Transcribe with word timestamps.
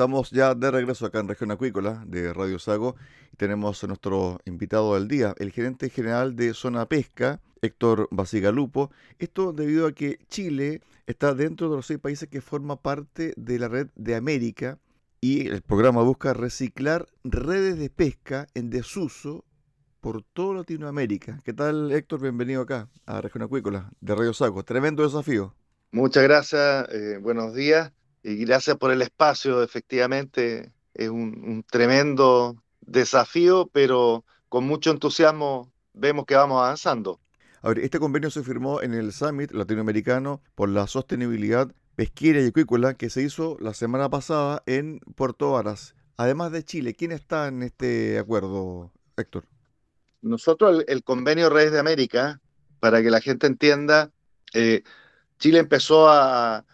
Estamos 0.00 0.30
ya 0.30 0.54
de 0.54 0.70
regreso 0.70 1.04
acá 1.04 1.20
en 1.20 1.28
Región 1.28 1.50
Acuícola 1.50 2.02
de 2.06 2.32
Radio 2.32 2.58
Sago 2.58 2.96
y 3.34 3.36
tenemos 3.36 3.84
a 3.84 3.86
nuestro 3.86 4.40
invitado 4.46 4.94
del 4.94 5.08
día, 5.08 5.34
el 5.38 5.52
gerente 5.52 5.90
general 5.90 6.36
de 6.36 6.54
Zona 6.54 6.86
Pesca, 6.86 7.42
Héctor 7.60 8.08
Basigalupo. 8.10 8.90
Esto 9.18 9.52
debido 9.52 9.86
a 9.86 9.92
que 9.92 10.18
Chile 10.26 10.80
está 11.06 11.34
dentro 11.34 11.68
de 11.68 11.76
los 11.76 11.84
seis 11.84 11.98
países 11.98 12.30
que 12.30 12.40
forma 12.40 12.80
parte 12.80 13.34
de 13.36 13.58
la 13.58 13.68
red 13.68 13.88
de 13.94 14.14
América 14.14 14.78
y 15.20 15.48
el 15.48 15.60
programa 15.60 16.00
busca 16.00 16.32
reciclar 16.32 17.06
redes 17.22 17.78
de 17.78 17.90
pesca 17.90 18.46
en 18.54 18.70
desuso 18.70 19.44
por 20.00 20.22
toda 20.22 20.60
Latinoamérica. 20.60 21.42
¿Qué 21.44 21.52
tal 21.52 21.92
Héctor? 21.92 22.22
Bienvenido 22.22 22.62
acá 22.62 22.88
a 23.04 23.20
Región 23.20 23.42
Acuícola 23.42 23.92
de 24.00 24.14
Radio 24.14 24.32
Sago. 24.32 24.62
Tremendo 24.62 25.02
desafío. 25.02 25.54
Muchas 25.92 26.22
gracias, 26.22 26.88
eh, 26.88 27.18
buenos 27.20 27.52
días. 27.54 27.92
Y 28.22 28.44
gracias 28.44 28.76
por 28.76 28.90
el 28.90 29.02
espacio, 29.02 29.62
efectivamente 29.62 30.72
es 30.94 31.08
un, 31.08 31.64
tremendo 31.70 32.62
desafío, 32.80 33.70
pero 33.72 34.24
con 34.48 34.66
mucho 34.66 34.90
entusiasmo 34.90 35.72
vemos 35.94 36.26
que 36.26 36.34
vamos 36.34 36.60
avanzando. 36.60 37.20
A 37.62 37.68
ver, 37.68 37.80
este 37.80 37.98
convenio 37.98 38.30
se 38.30 38.42
firmó 38.42 38.82
en 38.82 38.94
el 38.94 39.12
Summit 39.12 39.52
Latinoamericano 39.52 40.42
por 40.54 40.68
la 40.68 40.86
Sostenibilidad 40.86 41.72
Pesquera 41.94 42.40
y 42.40 42.46
Acuícola 42.46 42.94
que 42.94 43.10
se 43.10 43.22
hizo 43.22 43.56
la 43.60 43.74
semana 43.74 44.08
pasada 44.08 44.62
en 44.66 45.00
Puerto 45.16 45.52
Varas. 45.52 45.94
Además 46.16 46.52
de 46.52 46.64
Chile, 46.64 46.94
¿quién 46.94 47.12
está 47.12 47.48
en 47.48 47.62
este 47.62 48.18
acuerdo, 48.18 48.92
Héctor? 49.16 49.44
Nosotros, 50.22 50.84
el, 50.86 51.02
convenio 51.02 51.48
Redes 51.48 51.72
de 51.72 51.78
América, 51.78 52.40
para 52.78 53.02
que 53.02 53.10
la 53.10 53.20
gente 53.20 53.46
entienda, 53.46 54.10
eh, 54.52 54.82
Chile 55.38 55.58
empezó 55.58 56.08
a, 56.10 56.64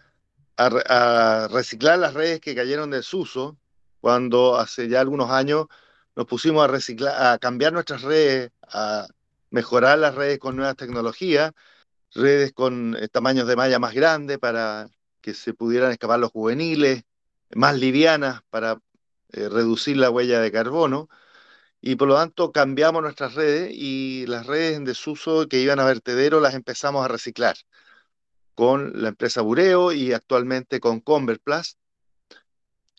a, 0.57 1.47
reciclar 1.51 1.99
las 1.99 2.13
redes 2.13 2.39
que 2.39 2.55
cayeron 2.55 2.91
de 2.91 2.97
desuso 2.97 3.57
cuando 4.01 4.57
hace 4.57 4.87
ya 4.89 5.01
algunos 5.01 5.29
años 5.31 5.67
nos 6.15 6.25
pusimos 6.25 6.63
a 6.63 6.67
reciclar, 6.67 7.33
a 7.33 7.37
cambiar 7.37 7.73
nuestras 7.73 8.01
redes, 8.01 8.51
a 8.63 9.07
mejorar 9.51 9.99
las 9.99 10.15
redes 10.15 10.39
con 10.39 10.55
nuevas 10.55 10.75
tecnologías, 10.75 11.51
redes 12.13 12.53
con 12.53 12.95
eh, 12.95 13.07
tamaños 13.09 13.47
de 13.47 13.55
malla 13.55 13.79
más 13.79 13.93
grandes 13.93 14.39
para 14.39 14.89
que 15.21 15.33
se 15.33 15.53
pudieran 15.53 15.91
escapar 15.91 16.19
los 16.19 16.31
juveniles, 16.31 17.03
más 17.55 17.77
livianas 17.77 18.41
para 18.49 18.79
eh, 19.33 19.49
reducir 19.49 19.97
la 19.97 20.09
huella 20.09 20.41
de 20.41 20.51
carbono. 20.51 21.09
Y 21.81 21.95
por 21.95 22.07
lo 22.07 22.15
tanto 22.15 22.51
cambiamos 22.51 23.03
nuestras 23.03 23.35
redes 23.35 23.71
y 23.73 24.25
las 24.27 24.47
redes 24.47 24.77
en 24.77 24.85
desuso 24.85 25.47
que 25.47 25.61
iban 25.61 25.79
a 25.79 25.85
vertedero 25.85 26.39
las 26.39 26.55
empezamos 26.55 27.05
a 27.05 27.07
reciclar 27.07 27.55
con 28.57 28.91
la 29.03 29.09
empresa 29.09 29.41
Bureo 29.41 29.91
y 29.93 30.13
actualmente 30.13 30.79
con 30.79 30.99
Converplast, 30.99 31.77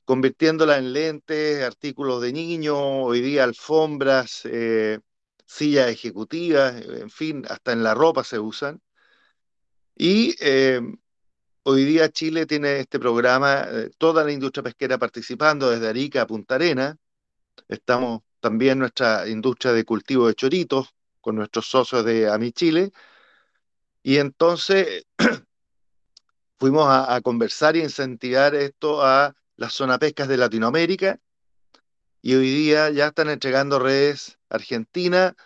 convirtiéndola 0.04 0.78
en 0.78 0.92
lentes, 0.92 1.64
artículos 1.64 2.22
de 2.22 2.32
niño, 2.32 2.76
hoy 3.02 3.20
día 3.20 3.42
alfombras, 3.42 4.42
eh, 4.44 5.00
sillas 5.46 5.88
ejecutivas, 5.90 6.80
en 6.80 7.10
fin, 7.10 7.44
hasta 7.48 7.72
en 7.72 7.82
la 7.82 7.94
ropa 7.94 8.22
se 8.22 8.38
usan. 8.38 8.80
Y 9.96 10.36
eh, 10.40 10.80
hoy 11.64 11.84
día 11.84 12.08
Chile 12.10 12.46
tiene 12.46 12.78
este 12.78 13.00
programa, 13.00 13.66
eh, 13.68 13.90
toda 13.98 14.22
la 14.24 14.30
industria 14.30 14.62
pesquera 14.62 14.96
participando 14.96 15.70
desde 15.70 15.88
Arica 15.88 16.22
a 16.22 16.26
Punta 16.28 16.54
Arena. 16.54 16.96
Estamos 17.66 18.22
también 18.38 18.78
nuestra 18.78 19.28
industria 19.28 19.72
de 19.72 19.84
cultivo 19.84 20.28
de 20.28 20.34
choritos 20.34 20.94
con 21.20 21.34
nuestros 21.34 21.66
socios 21.66 22.04
de 22.04 22.28
AMI 22.30 22.52
Chile. 22.52 22.92
Y 24.02 24.18
entonces 24.18 25.06
fuimos 26.58 26.86
a, 26.88 27.20
conversar 27.22 27.76
y 27.76 27.82
incentivar 27.82 28.54
esto 28.54 29.02
a 29.02 29.34
las 29.56 29.72
zona 29.72 29.98
pescas 29.98 30.28
de 30.28 30.36
Latinoamérica 30.36 31.18
y 32.20 32.34
hoy 32.34 32.50
día 32.50 32.90
ya 32.90 33.08
están 33.08 33.30
entregando 33.30 33.78
redes 33.78 34.38
Argentina, 34.48 35.36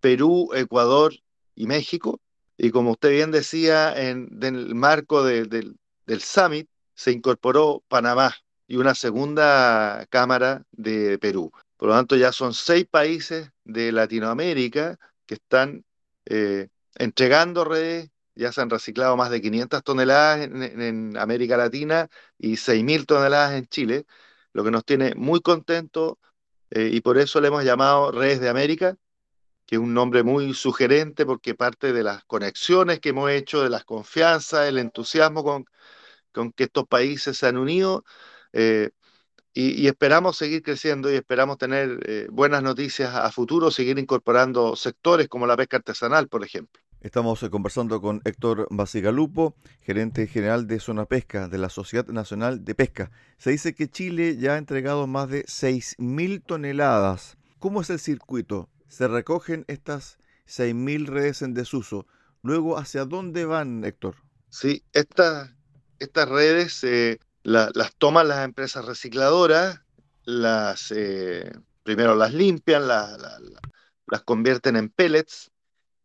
Perú, 0.00 0.50
Ecuador 0.54 1.14
y 1.54 1.66
México. 1.66 2.20
Y 2.56 2.70
como 2.70 2.92
usted 2.92 3.10
bien 3.10 3.30
decía, 3.30 3.94
en, 3.96 4.38
el 4.42 4.74
marco 4.74 5.24
del 5.24 5.76
summit 6.20 6.68
se 6.94 7.12
incorporó 7.12 7.82
Panamá 7.88 8.34
y 8.66 8.76
una 8.76 8.94
segunda 8.94 10.06
cámara 10.10 10.64
de 10.72 11.18
Perú. 11.18 11.52
Por 11.76 11.90
lo 11.90 11.94
tanto, 11.94 12.16
ya 12.16 12.32
son 12.32 12.52
seis 12.52 12.86
países 12.90 13.50
de 13.64 13.92
Latinoamérica 13.92 14.98
que 15.26 15.34
están 15.34 15.84
eh, 16.26 16.68
entregando 16.96 17.64
redes 17.64 18.10
ya 18.38 18.52
se 18.52 18.60
han 18.62 18.70
reciclado 18.70 19.16
más 19.16 19.30
de 19.30 19.40
500 19.42 19.82
toneladas 19.82 20.40
en, 20.46 21.16
América 21.18 21.56
Latina 21.56 22.08
y 22.38 22.56
6.000 22.56 23.06
toneladas 23.06 23.54
en 23.54 23.66
Chile, 23.66 24.06
lo 24.52 24.64
que 24.64 24.70
nos 24.70 24.84
tiene 24.84 25.14
muy 25.16 25.40
contentos 25.40 26.14
eh, 26.70 26.90
y 26.92 27.00
por 27.00 27.18
eso 27.18 27.40
le 27.40 27.48
hemos 27.48 27.64
llamado 27.64 28.12
Redes 28.12 28.40
de 28.40 28.48
América, 28.48 28.96
que 29.66 29.76
es 29.76 29.80
un 29.80 29.94
nombre 29.94 30.22
muy 30.22 30.54
sugerente 30.54 31.26
porque 31.26 31.54
parte 31.54 31.92
de 31.92 32.02
las 32.04 32.24
conexiones 32.24 33.00
que 33.00 33.10
hemos 33.10 33.30
hecho, 33.30 33.62
de 33.62 33.70
las 33.70 33.84
confianzas, 33.84 34.68
el 34.68 34.78
entusiasmo 34.78 35.44
con, 35.44 35.66
con 36.32 36.52
que 36.52 36.64
estos 36.64 36.86
países 36.88 37.38
se 37.38 37.46
han 37.48 37.58
unido. 37.58 38.04
Eh, 38.52 38.90
y, 39.54 39.88
esperamos 39.88 40.36
seguir 40.38 40.62
creciendo 40.62 41.10
y 41.12 41.16
esperamos 41.16 41.58
tener 41.58 41.98
eh, 42.06 42.28
buenas 42.30 42.62
noticias 42.62 43.14
a 43.14 43.30
futuro, 43.32 43.70
seguir 43.72 43.98
incorporando 43.98 44.76
sectores 44.76 45.28
como 45.28 45.46
la 45.46 45.56
pesca 45.56 45.78
artesanal, 45.78 46.28
por 46.28 46.44
ejemplo. 46.44 46.80
Estamos 47.00 47.40
eh, 47.44 47.50
conversando 47.50 48.00
con 48.00 48.20
Héctor 48.24 48.66
Basigalupo, 48.70 49.54
gerente 49.82 50.26
general 50.26 50.66
de 50.66 50.80
Zona 50.80 51.04
Pesca 51.04 51.46
de 51.46 51.56
la 51.56 51.68
Sociedad 51.68 52.08
Nacional 52.08 52.64
de 52.64 52.74
Pesca. 52.74 53.12
Se 53.38 53.50
dice 53.50 53.72
que 53.72 53.88
Chile 53.88 54.36
ya 54.36 54.54
ha 54.54 54.58
entregado 54.58 55.06
más 55.06 55.28
de 55.28 55.44
6.000 55.44 56.42
toneladas. 56.44 57.38
¿Cómo 57.60 57.82
es 57.82 57.90
el 57.90 58.00
circuito? 58.00 58.68
¿Se 58.88 59.06
recogen 59.06 59.64
estas 59.68 60.18
6.000 60.48 61.06
redes 61.06 61.42
en 61.42 61.54
desuso? 61.54 62.04
Luego, 62.42 62.76
¿hacia 62.78 63.04
dónde 63.04 63.44
van, 63.44 63.84
Héctor? 63.84 64.16
Sí, 64.48 64.82
estas 64.92 65.52
redes 66.00 66.82
eh, 66.82 67.20
las 67.44 67.94
toman 67.98 68.26
las 68.26 68.44
empresas 68.44 68.84
recicladoras, 68.84 69.82
las, 70.24 70.90
eh, 70.90 71.52
primero 71.84 72.16
las 72.16 72.34
limpian, 72.34 72.88
las 72.88 74.22
convierten 74.24 74.74
en 74.74 74.88
pellets 74.88 75.52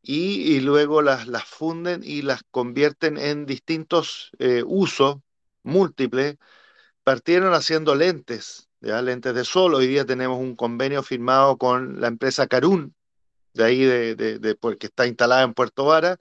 y, 0.03 0.59
luego 0.59 1.01
las, 1.01 1.25
funden 1.45 2.01
y 2.03 2.21
las 2.23 2.43
convierten 2.51 3.17
en 3.17 3.45
distintos 3.45 4.31
eh, 4.39 4.63
usos 4.65 5.17
múltiples. 5.63 6.37
Partieron 7.03 7.53
haciendo 7.53 7.95
lentes, 7.95 8.69
¿ya? 8.81 9.01
lentes 9.01 9.33
de 9.35 9.45
sol. 9.45 9.75
Hoy 9.75 9.87
día 9.87 10.05
tenemos 10.05 10.39
un 10.39 10.55
convenio 10.55 11.03
firmado 11.03 11.57
con 11.57 12.01
la 12.01 12.07
empresa 12.07 12.47
Carun, 12.47 12.95
de 13.53 13.63
ahí 13.63 13.83
de, 13.85 14.15
de, 14.15 14.57
que 14.79 14.87
está 14.87 15.07
instalada 15.07 15.43
en 15.43 15.53
Puerto 15.53 15.85
Vara, 15.85 16.17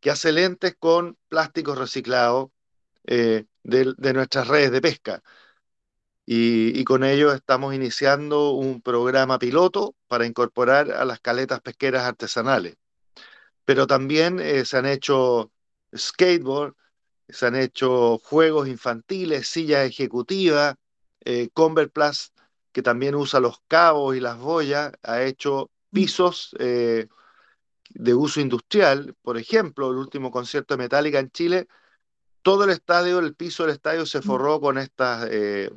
que 0.00 0.10
hace 0.10 0.32
lentes 0.32 0.76
con 0.78 1.18
plásticos 1.28 1.78
reciclados 1.78 2.50
eh, 3.06 3.46
de, 3.64 4.12
nuestras 4.14 4.48
redes 4.48 4.72
de 4.72 4.80
pesca. 4.80 5.22
Y, 6.24 6.84
con 6.84 7.04
ello 7.04 7.32
estamos 7.32 7.74
iniciando 7.74 8.50
un 8.50 8.82
programa 8.82 9.38
piloto 9.38 9.94
para 10.08 10.26
incorporar 10.26 10.90
a 10.92 11.04
las 11.04 11.20
caletas 11.20 11.60
pesqueras 11.60 12.04
artesanales. 12.04 12.76
Pero 13.66 13.86
también 13.86 14.40
eh, 14.40 14.64
se 14.64 14.78
han 14.78 14.86
hecho 14.86 15.52
skateboard, 15.94 16.74
se 17.28 17.46
han 17.46 17.56
hecho 17.56 18.18
juegos 18.18 18.68
infantiles, 18.68 19.48
sillas 19.48 19.86
ejecutivas, 19.86 20.76
eh, 21.20 21.50
Convert 21.52 21.92
Plus, 21.92 22.32
que 22.72 22.82
también 22.82 23.14
usa 23.14 23.40
los 23.40 23.60
cabos 23.68 24.16
y 24.16 24.20
las 24.20 24.38
boyas, 24.38 24.92
ha 25.02 25.22
hecho 25.22 25.70
pisos 25.92 26.56
eh, 26.58 27.08
de 27.90 28.14
uso 28.14 28.40
industrial. 28.40 29.14
Por 29.20 29.36
ejemplo, 29.36 29.90
el 29.90 29.98
último 29.98 30.30
concierto 30.30 30.74
de 30.74 30.84
Metallica 30.84 31.18
en 31.18 31.30
Chile 31.30 31.68
todo 32.46 32.62
el 32.62 32.70
estadio, 32.70 33.18
el 33.18 33.34
piso 33.34 33.64
del 33.64 33.72
estadio 33.74 34.06
se 34.06 34.20
mm. 34.20 34.22
forró 34.22 34.60
con, 34.60 34.78
estas, 34.78 35.26
eh, 35.32 35.68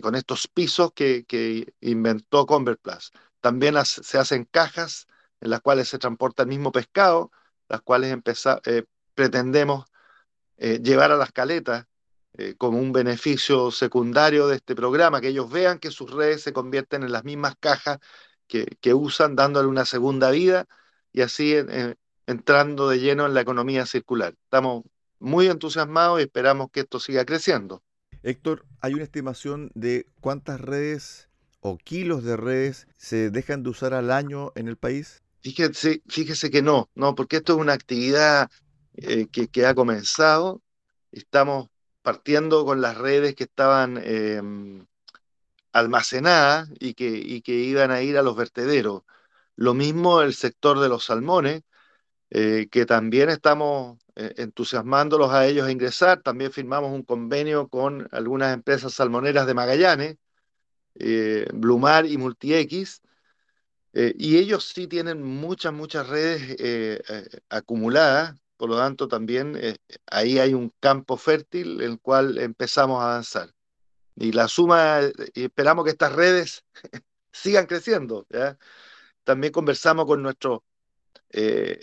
con 0.00 0.14
estos 0.14 0.48
pisos 0.48 0.92
que, 0.94 1.74
inventó 1.82 2.46
Convert 2.46 2.80
Plus. 2.80 3.12
También 3.42 3.74
se 3.84 4.16
hacen 4.16 4.46
cajas 4.46 5.08
en 5.40 5.50
las 5.50 5.60
cuales 5.60 5.88
se 5.88 5.98
transporta 5.98 6.42
el 6.42 6.48
mismo 6.48 6.72
pescado, 6.72 7.30
las 7.68 7.80
cuales 7.82 8.16
eh, 8.66 8.84
pretendemos 9.14 9.84
eh, 10.56 10.80
llevar 10.82 11.12
a 11.12 11.16
las 11.16 11.32
caletas 11.32 11.86
como 12.58 12.78
un 12.78 12.92
beneficio 12.92 13.72
secundario 13.72 14.46
de 14.46 14.56
este 14.56 14.76
programa, 14.76 15.20
que 15.20 15.28
ellos 15.28 15.50
vean 15.50 15.80
que 15.80 15.90
sus 15.90 16.10
redes 16.10 16.42
se 16.42 16.52
convierten 16.52 17.02
en 17.02 17.10
las 17.10 17.24
mismas 17.24 17.54
cajas 17.58 17.98
que, 18.46 18.76
que 18.80 18.94
usan, 18.94 19.34
dándole 19.34 19.68
una 19.68 19.84
segunda 19.84 20.30
vida 20.30 20.66
y 21.12 21.22
así 21.22 21.56
entrando 22.26 22.88
de 22.88 23.00
lleno 23.00 23.26
en 23.26 23.34
la 23.34 23.40
economía 23.40 23.84
circular. 23.84 24.34
Estamos 24.44 24.84
muy 25.18 25.48
entusiasmados 25.48 26.20
y 26.20 26.22
esperamos 26.22 26.70
que 26.70 26.80
esto 26.80 27.00
siga 27.00 27.24
creciendo. 27.24 27.82
Héctor, 28.22 28.66
¿hay 28.80 28.94
una 28.94 29.04
estimación 29.04 29.70
de 29.74 30.06
cuántas 30.20 30.60
redes 30.60 31.28
o 31.60 31.78
kilos 31.78 32.22
de 32.22 32.36
redes 32.36 32.86
se 32.96 33.30
dejan 33.30 33.62
de 33.62 33.70
usar 33.70 33.94
al 33.94 34.10
año 34.10 34.52
en 34.54 34.68
el 34.68 34.76
país? 34.76 35.22
Fíjese, 35.42 36.02
fíjese 36.06 36.50
que 36.50 36.62
no, 36.62 36.90
no, 36.94 37.14
porque 37.14 37.36
esto 37.36 37.54
es 37.54 37.58
una 37.60 37.72
actividad 37.72 38.50
eh, 38.94 39.26
que, 39.28 39.66
ha 39.66 39.74
comenzado. 39.74 40.62
Estamos 41.12 41.68
partiendo 42.02 42.64
con 42.66 42.80
las 42.80 42.98
redes 42.98 43.34
que 43.34 43.44
estaban 43.44 43.98
em, 44.04 44.86
almacenadas 45.72 46.68
y 46.80 46.94
que, 46.94 47.42
iban 47.46 47.90
a 47.90 48.02
ir 48.02 48.18
a 48.18 48.22
los 48.22 48.36
vertederos. 48.36 49.02
Lo 49.56 49.74
mismo 49.74 50.22
el 50.22 50.34
sector 50.34 50.80
de 50.80 50.88
los 50.88 51.04
salmones, 51.06 51.62
eh, 52.30 52.68
que 52.70 52.86
también 52.86 53.30
estamos 53.30 53.98
eh, 54.16 54.34
entusiasmándolos 54.38 55.32
a 55.32 55.46
ellos 55.46 55.66
a 55.66 55.72
ingresar. 55.72 56.22
También 56.22 56.52
firmamos 56.52 56.92
un 56.92 57.02
convenio 57.04 57.68
con 57.68 58.08
algunas 58.12 58.54
empresas 58.54 58.94
salmoneras 58.94 59.46
de 59.46 59.54
Magallanes, 59.54 60.16
Blumar 61.54 62.06
y 62.06 62.18
MultiX, 62.18 63.02
y 63.92 64.38
ellos 64.38 64.64
sí 64.72 64.86
tienen 64.86 65.22
muchas, 65.22 65.72
muchas 65.72 66.08
redes 66.08 67.02
acumuladas, 67.48 68.36
por 68.56 68.70
lo 68.70 68.76
tanto 68.76 69.08
también 69.08 69.58
ahí 70.06 70.38
hay 70.38 70.54
un 70.54 70.72
campo 70.80 71.16
fértil 71.16 71.80
en 71.80 71.92
el 71.92 72.00
cual 72.00 72.38
empezamos 72.38 73.02
a 73.02 73.10
avanzar. 73.10 73.50
Y 74.16 74.32
la 74.32 74.48
suma, 74.48 75.00
esperamos 75.34 75.84
que 75.84 75.92
estas 75.92 76.12
redes 76.12 76.64
sigan 77.32 77.66
creciendo. 77.66 78.26
También 79.24 79.52
conversamos 79.52 80.06
con 80.06 80.22
nuestros 80.22 80.60
eh, 81.32 81.78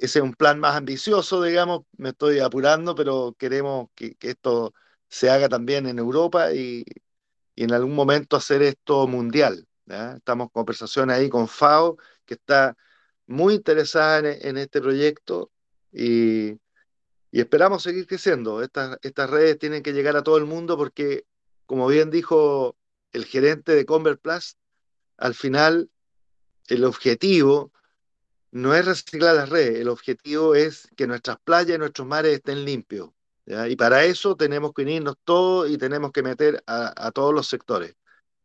ese 0.00 0.18
es 0.18 0.22
un 0.22 0.34
plan 0.34 0.58
más 0.60 0.76
ambicioso, 0.76 1.42
digamos, 1.42 1.82
me 1.96 2.10
estoy 2.10 2.40
apurando, 2.40 2.94
pero 2.94 3.34
queremos 3.38 3.88
que, 3.94 4.16
esto 4.20 4.74
se 5.08 5.30
haga 5.30 5.48
también 5.48 5.86
en 5.86 5.98
Europa 5.98 6.52
y, 6.52 6.84
en 7.56 7.72
algún 7.72 7.94
momento 7.94 8.36
hacer 8.36 8.62
esto 8.62 9.06
mundial. 9.08 9.67
Estamos 9.88 10.46
en 10.46 10.50
conversación 10.50 11.10
ahí 11.10 11.28
con 11.28 11.48
FAO, 11.48 11.96
que 12.24 12.34
está 12.34 12.76
muy 13.26 13.54
interesada 13.54 14.18
en, 14.30 14.56
este 14.58 14.80
proyecto 14.80 15.50
y, 15.92 16.58
esperamos 17.32 17.82
seguir 17.82 18.06
creciendo. 18.06 18.62
Estas, 18.62 18.98
estas 19.02 19.30
redes 19.30 19.58
tienen 19.58 19.82
que 19.82 19.92
llegar 19.92 20.16
a 20.16 20.22
todo 20.22 20.38
el 20.38 20.44
mundo 20.44 20.76
porque, 20.76 21.24
como 21.66 21.86
bien 21.88 22.10
dijo 22.10 22.76
el 23.12 23.24
gerente 23.24 23.74
de 23.74 23.86
Convert 23.86 24.20
Plus, 24.20 24.56
al 25.16 25.34
final 25.34 25.90
el 26.68 26.84
objetivo 26.84 27.72
no 28.50 28.74
es 28.74 28.84
reciclar 28.84 29.36
las 29.36 29.48
redes, 29.48 29.80
el 29.80 29.88
objetivo 29.88 30.54
es 30.54 30.88
que 30.96 31.06
nuestras 31.06 31.38
playas 31.40 31.76
y 31.76 31.78
nuestros 31.78 32.06
mares 32.06 32.34
estén 32.34 32.64
limpios. 32.64 33.10
Y 33.46 33.76
para 33.76 34.04
eso 34.04 34.36
tenemos 34.36 34.72
que 34.74 34.82
unirnos 34.82 35.16
todos 35.24 35.70
y 35.70 35.78
tenemos 35.78 36.12
que 36.12 36.22
meter 36.22 36.62
a, 36.66 37.10
todos 37.12 37.32
los 37.32 37.48
sectores. 37.48 37.94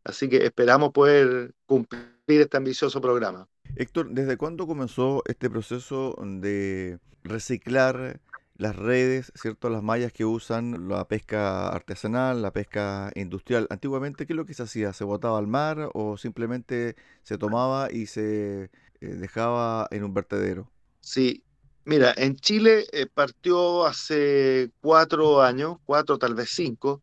Así 0.04 0.30
que 0.30 0.46
esperamos 0.46 0.92
poder 0.92 1.54
cumplir 1.66 2.12
este 2.28 2.58
ambicioso 2.58 3.00
programa. 3.00 3.48
Héctor, 3.76 4.10
¿desde 4.12 4.38
cuándo 4.38 4.68
comenzó 4.68 5.24
este 5.26 5.50
proceso 5.50 6.16
de 6.22 7.00
reciclar 7.24 8.20
las 8.58 8.76
redes, 8.76 9.32
¿cierto? 9.36 9.70
Las 9.70 9.82
mallas 9.82 10.14
que 10.14 10.26
usan 10.26 10.88
la 10.88 11.08
pesca 11.08 11.70
artesanal, 11.70 12.42
la 12.42 12.52
pesca 12.52 13.12
industrial. 13.16 13.68
Antiguamente, 13.70 14.26
¿qué 14.26 14.34
es 14.34 14.38
lo 14.38 14.46
que 14.46 14.54
se 14.54 14.64
hacía? 14.64 14.94
¿Se 14.94 15.04
botaba 15.04 15.40
al 15.40 15.48
mar 15.48 15.90
o 15.94 16.18
simplemente 16.18 16.96
se 17.24 17.38
tomaba 17.38 17.92
y 17.92 18.06
se 18.06 18.66
eh, 18.66 18.70
dejaba 19.00 19.88
en 19.92 20.04
un 20.04 20.14
vertedero? 20.14 20.70
Sí, 21.00 21.44
mira, 21.86 22.14
en 22.16 22.36
Chile 22.36 22.86
eh, 22.92 23.08
partió 23.08 23.86
hace 23.86 24.72
cuatro 24.82 25.42
años, 25.42 25.78
cuatro, 25.84 26.18
tal 26.18 26.36
vez 26.36 26.50
cinco, 26.52 27.02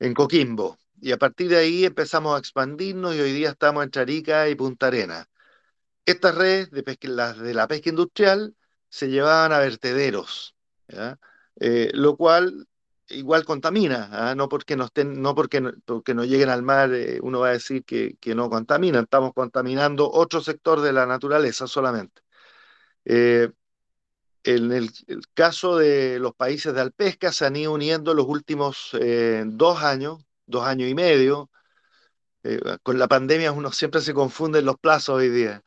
en 0.00 0.14
Coquimbo. 0.14 0.78
Y 1.00 1.12
a 1.12 1.18
partir 1.18 1.48
de 1.48 1.56
ahí 1.58 1.84
empezamos 1.84 2.34
a 2.36 2.38
expandirnos 2.38 3.14
y 3.14 3.20
hoy 3.20 3.32
día 3.32 3.50
estamos 3.50 3.84
en 3.84 3.90
Charica 3.90 4.48
y 4.48 4.54
Punta 4.54 4.88
Arena. 4.88 5.28
Estas 6.06 6.34
redes, 6.34 6.70
de 6.70 6.84
las 7.08 7.38
de 7.38 7.54
la 7.54 7.68
pesca 7.68 7.90
industrial, 7.90 8.56
se 8.88 9.08
llevaban 9.08 9.52
a 9.52 9.58
vertederos, 9.58 10.56
eh, 11.60 11.90
lo 11.94 12.16
cual 12.16 12.66
igual 13.08 13.44
contamina, 13.44 14.08
¿ah? 14.12 14.34
no 14.34 14.48
porque 14.48 14.76
no 14.76 16.24
lleguen 16.24 16.50
al 16.50 16.62
mar, 16.62 16.92
eh, 16.94 17.20
uno 17.22 17.40
va 17.40 17.48
a 17.48 17.52
decir 17.52 17.84
que, 17.84 18.16
no 18.34 18.50
contaminan, 18.50 19.04
estamos 19.04 19.32
contaminando 19.34 20.10
otro 20.10 20.40
sector 20.40 20.80
de 20.80 20.92
la 20.92 21.06
naturaleza 21.06 21.66
solamente. 21.66 22.22
Eh, 23.04 23.50
en 24.44 24.72
el, 24.72 24.90
caso 25.34 25.76
de 25.76 26.18
los 26.18 26.34
países 26.34 26.74
de 26.74 26.80
Alpesca 26.80 27.32
se 27.32 27.46
han 27.46 27.56
ido 27.56 27.72
uniendo 27.72 28.14
los 28.14 28.26
últimos 28.26 28.96
dos 29.46 29.82
años, 29.82 30.24
dos 30.48 30.64
años 30.64 30.88
y 30.88 30.94
medio. 30.94 31.50
con 32.82 32.98
la 32.98 33.08
pandemia 33.08 33.52
uno 33.52 33.72
siempre 33.72 34.00
se 34.00 34.14
confunde 34.14 34.60
en 34.60 34.66
los 34.66 34.78
plazos 34.78 35.16
hoy 35.16 35.28
día. 35.28 35.62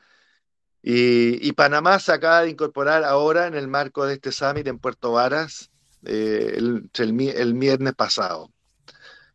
Y, 0.84 1.52
Panamá 1.54 2.00
se 2.00 2.12
acaba 2.12 2.42
de 2.42 2.50
incorporar 2.50 3.04
ahora 3.04 3.48
en 3.48 3.56
el 3.56 3.68
marco 3.68 4.06
de 4.06 4.16
este 4.16 4.32
summit 4.32 4.68
en 4.68 4.80
Puerto 4.80 5.12
Varas 5.12 5.70
eh, 6.06 6.56
el, 6.58 6.90
el, 6.98 7.54
viernes 7.54 7.94
pasado. 7.94 8.52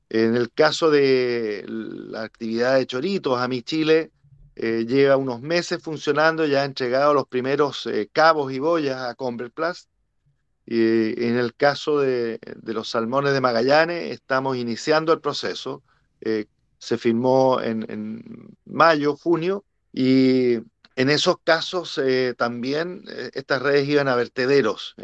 En 0.08 0.36
el 0.36 0.52
caso 0.52 0.90
de 0.90 1.64
la 1.68 2.22
actividad 2.22 2.76
de 2.76 2.86
Choritos, 2.86 3.38
a 3.40 3.48
mi 3.48 3.62
Chile 3.62 4.12
eh, 4.56 4.84
lleva 4.88 5.16
unos 5.16 5.40
meses 5.42 5.82
funcionando, 5.82 6.46
ya 6.46 6.62
ha 6.62 6.64
entregado 6.64 7.14
los 7.14 7.26
primeros 7.28 7.86
eh, 7.86 8.08
cabos 8.12 8.52
y 8.52 8.58
boyas 8.58 9.02
a 9.02 9.14
Converplast. 9.14 9.88
Y 10.66 11.24
en 11.24 11.36
el 11.38 11.54
caso 11.54 12.00
de, 12.00 12.40
los 12.64 12.90
salmones 12.90 13.32
de 13.32 13.40
Magallanes, 13.40 14.12
estamos 14.12 14.56
iniciando 14.56 15.12
el 15.12 15.20
proceso. 15.20 15.82
se 16.78 16.98
firmó 16.98 17.60
en, 17.60 17.86
en 17.88 18.56
mayo, 18.64 19.16
junio, 19.16 19.64
y 19.92 20.58
en 20.96 21.10
esos 21.10 21.36
casos 21.44 21.98
eh, 21.98 22.34
también 22.36 23.04
eh, 23.08 23.30
estas 23.34 23.62
redes 23.62 23.86
iban 23.88 24.08
a 24.08 24.16
vertederos, 24.16 24.94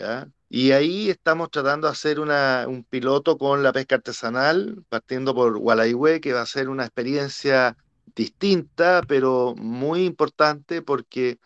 Y 0.49 0.73
ahí 0.73 1.11
estamos 1.11 1.51
tratando 1.51 1.87
de 1.87 1.93
hacer 1.93 2.19
un 2.21 2.85
piloto 2.89 3.39
con 3.39 3.63
la 3.63 3.73
pesca 3.73 3.97
artesanal, 3.97 4.85
partiendo 4.89 5.35
por 5.35 5.59
Gualaihue, 5.59 6.21
que 6.21 6.33
va 6.33 6.43
a 6.43 6.47
ser 6.47 6.69
una 6.69 6.85
experiencia 6.85 7.77
distinta, 8.15 9.03
pero 9.07 9.55
muy 9.57 10.05
importante 10.05 10.83
porque 10.83 11.31
eh, 11.31 11.39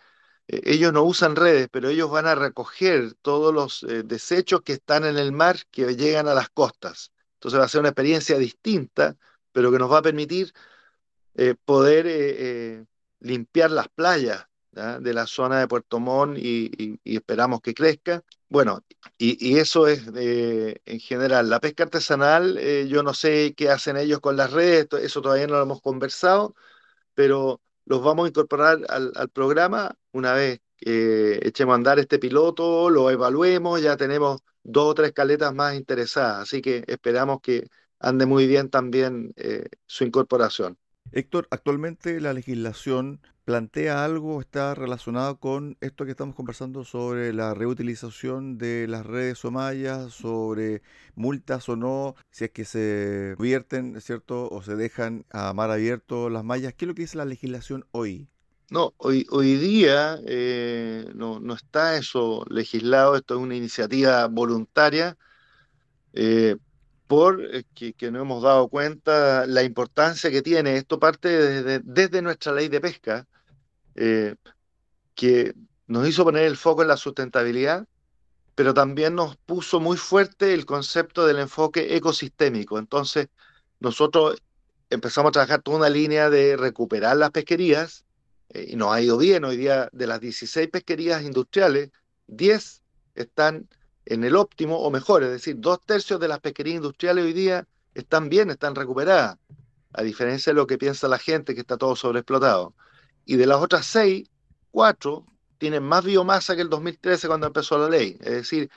ellos 0.49 0.93
no 0.93 1.03
usan 1.05 1.37
redes, 1.37 1.69
pero 1.71 1.89
ellos 1.89 2.11
van 2.11 2.27
a 2.27 2.35
recoger 2.35 3.15
todos 3.23 3.53
los 3.55 3.87
desechos 4.05 4.63
que 4.63 4.75
están 4.75 5.05
en 5.05 5.19
el 5.19 5.33
mar 5.33 5.59
que 5.71 5.97
llegan 5.97 6.29
a 6.29 6.35
las 6.35 6.49
costas. 6.51 7.13
Entonces 7.35 7.61
va 7.61 7.65
a 7.65 7.69
ser 7.69 7.81
una 7.81 7.91
experiencia 7.91 8.39
distinta, 8.39 9.17
pero 9.53 9.73
que 9.73 9.79
nos 9.79 9.91
va 9.93 9.99
a 9.99 10.03
permitir 10.03 10.53
poder 11.65 12.87
limpiar 13.21 13.71
las 13.71 13.89
playas 13.89 14.47
de 15.01 15.15
la 15.15 15.27
zona 15.27 15.61
de 15.61 15.69
Puerto 15.69 16.01
Montt 16.01 16.39
y, 16.39 17.01
esperamos 17.05 17.61
que 17.63 17.75
crezca. 17.75 18.23
Bueno, 18.49 18.85
y, 19.19 19.59
eso 19.59 19.87
es 19.87 20.07
en 20.15 21.01
general. 21.01 21.49
La 21.49 21.61
pesca 21.61 21.85
artesanal, 21.85 22.59
eh, 22.59 22.87
yo 22.89 23.03
no 23.03 23.15
sé 23.15 23.55
qué 23.57 23.71
hacen 23.71 23.97
ellos 23.97 24.21
con 24.21 24.37
las 24.37 24.53
redes, 24.53 24.89
eso 25.03 25.23
todavía 25.23 25.47
no 25.47 25.55
lo 25.55 25.63
hemos 25.63 25.81
conversado, 25.81 26.55
pero 27.15 27.61
los 27.87 28.03
vamos 28.03 28.27
a 28.27 28.29
incorporar 28.29 28.81
al, 28.89 29.13
al 29.15 29.29
programa 29.31 29.97
una 30.13 30.35
vez 30.35 30.61
que 30.77 31.41
echemos 31.43 31.73
a 31.73 31.77
andar 31.77 31.99
este 31.99 32.19
piloto, 32.19 32.91
lo 32.91 33.11
evaluemos, 33.11 33.81
ya 33.81 33.97
tenemos 33.97 34.41
dos 34.63 34.91
o 34.91 34.95
tres 34.95 35.13
caletas 35.13 35.55
más 35.55 35.75
interesadas, 35.75 36.43
así 36.43 36.61
que 36.61 36.85
esperamos 36.87 37.41
que 37.41 37.69
ande 37.99 38.27
muy 38.27 38.47
bien 38.47 38.69
también 38.69 39.33
eh, 39.37 39.67
su 39.87 40.05
incorporación. 40.05 40.77
Héctor, 41.13 41.47
actualmente 41.51 42.21
la 42.21 42.33
legislación 42.33 43.21
plantea 43.47 44.05
algo, 44.05 44.41
está 44.41 44.75
relacionado 44.75 45.39
con 45.39 45.79
esto 45.81 46.05
que 46.05 46.11
estamos 46.11 46.35
conversando 46.35 46.85
sobre 46.85 47.33
la 47.33 47.55
reutilización 47.55 48.59
de 48.59 48.89
las 48.89 49.07
redes 49.07 49.45
o 49.45 49.53
mallas, 49.53 50.13
sobre 50.13 50.83
multas 51.15 51.69
o 51.69 51.77
no, 51.77 52.17
si 52.33 52.47
es 52.47 52.51
que 52.51 52.65
se 52.65 53.37
vierten, 53.39 54.01
¿cierto? 54.01 54.49
O 54.51 54.63
se 54.65 54.75
dejan 54.75 55.25
a 55.31 55.53
mar 55.53 55.71
abierto 55.71 56.29
las 56.29 56.43
mallas. 56.43 56.75
¿Qué 56.75 56.87
es 56.87 56.89
lo 56.89 56.95
que 56.97 57.03
dice 57.03 57.19
la 57.19 57.25
legislación 57.25 57.87
hoy? 57.93 58.29
No, 58.69 58.95
hoy, 58.97 59.25
hoy 59.31 59.55
día 59.55 60.19
eh, 60.27 61.09
no, 61.15 61.39
no, 61.39 61.55
está 61.55 61.97
eso 61.97 62.45
legislado, 62.51 63.15
esto 63.15 63.35
es 63.35 63.41
una 63.41 63.55
iniciativa 63.55 64.27
voluntaria. 64.27 65.17
Eh, 66.15 66.57
por 67.07 67.41
eh, 67.55 67.65
que, 67.77 67.93
que 67.93 68.11
no 68.11 68.21
hemos 68.21 68.43
dado 68.43 68.67
cuenta 68.69 69.47
la 69.47 69.63
importancia 69.63 70.33
que 70.33 70.43
tiene. 70.43 70.77
Esto 70.77 70.99
parte 70.99 71.29
desde, 71.29 71.81
desde 71.85 72.23
nuestra 72.23 72.53
ley 72.53 72.69
de 72.69 72.81
pesca, 72.81 73.27
eh, 73.97 74.37
que 75.15 75.55
nos 75.87 76.09
hizo 76.09 76.25
poner 76.25 76.45
el 76.45 76.57
foco 76.57 76.83
en 76.83 76.89
la 76.89 76.97
sustentabilidad, 76.97 77.87
pero 78.55 78.75
también 78.75 79.15
nos 79.15 79.37
puso 79.37 79.81
muy 79.81 79.97
fuerte 79.97 80.55
el 80.55 80.67
concepto 80.67 81.27
del 81.27 81.39
enfoque 81.39 81.97
ecosistémico. 81.97 82.79
Entonces, 82.79 83.29
nosotros 83.81 84.43
empezamos 84.91 85.31
a 85.31 85.33
trabajar 85.33 85.63
toda 85.63 85.79
una 85.79 85.89
línea 85.89 86.31
de 86.31 86.57
recuperar 86.57 87.17
las 87.17 87.31
pesquerías, 87.31 88.05
eh, 88.51 88.67
y 88.71 88.77
nos 88.77 88.93
ha 88.93 89.01
ido 89.01 89.19
bien. 89.19 89.45
Hoy 89.45 89.57
día, 89.57 89.89
de 89.93 90.07
las 90.07 90.21
16 90.21 90.69
pesquerías 90.69 91.23
industriales, 91.23 91.91
10 92.29 92.83
están 93.15 93.69
en 94.05 94.25
el 94.25 94.37
óptimo 94.37 94.79
o 94.79 94.91
mejor, 94.91 95.25
es 95.25 95.31
decir, 95.31 95.57
dos 95.59 95.81
tercios 95.85 96.21
de 96.21 96.29
las 96.29 96.41
pesquerías 96.41 96.77
industriales 96.77 97.25
hoy 97.25 97.33
día 97.33 97.67
están 97.95 98.29
bien, 98.29 98.51
están 98.51 98.75
recuperadas, 98.75 99.37
a 99.93 100.03
diferencia 100.03 100.53
de 100.53 100.55
lo 100.55 100.67
que 100.67 100.79
piensa 100.79 101.09
la 101.09 101.19
gente 101.19 101.55
que 101.55 101.61
está 101.63 101.77
todo 101.77 101.97
sobreexplotado. 101.97 102.75
Y 103.27 103.37
de 103.37 103.47
las 103.47 103.61
otras 103.61 103.87
seis, 103.87 104.31
cuatro 104.71 105.27
tienen 105.59 105.83
más 105.83 106.05
biomasa 106.05 106.57
que 106.57 106.63
el 106.63 106.71
2013 106.71 107.29
cuando 107.29 107.49
empezó 107.49 107.79
la 107.79 107.91
ley. 107.91 108.17
Es 108.21 108.33
decir, 108.33 108.71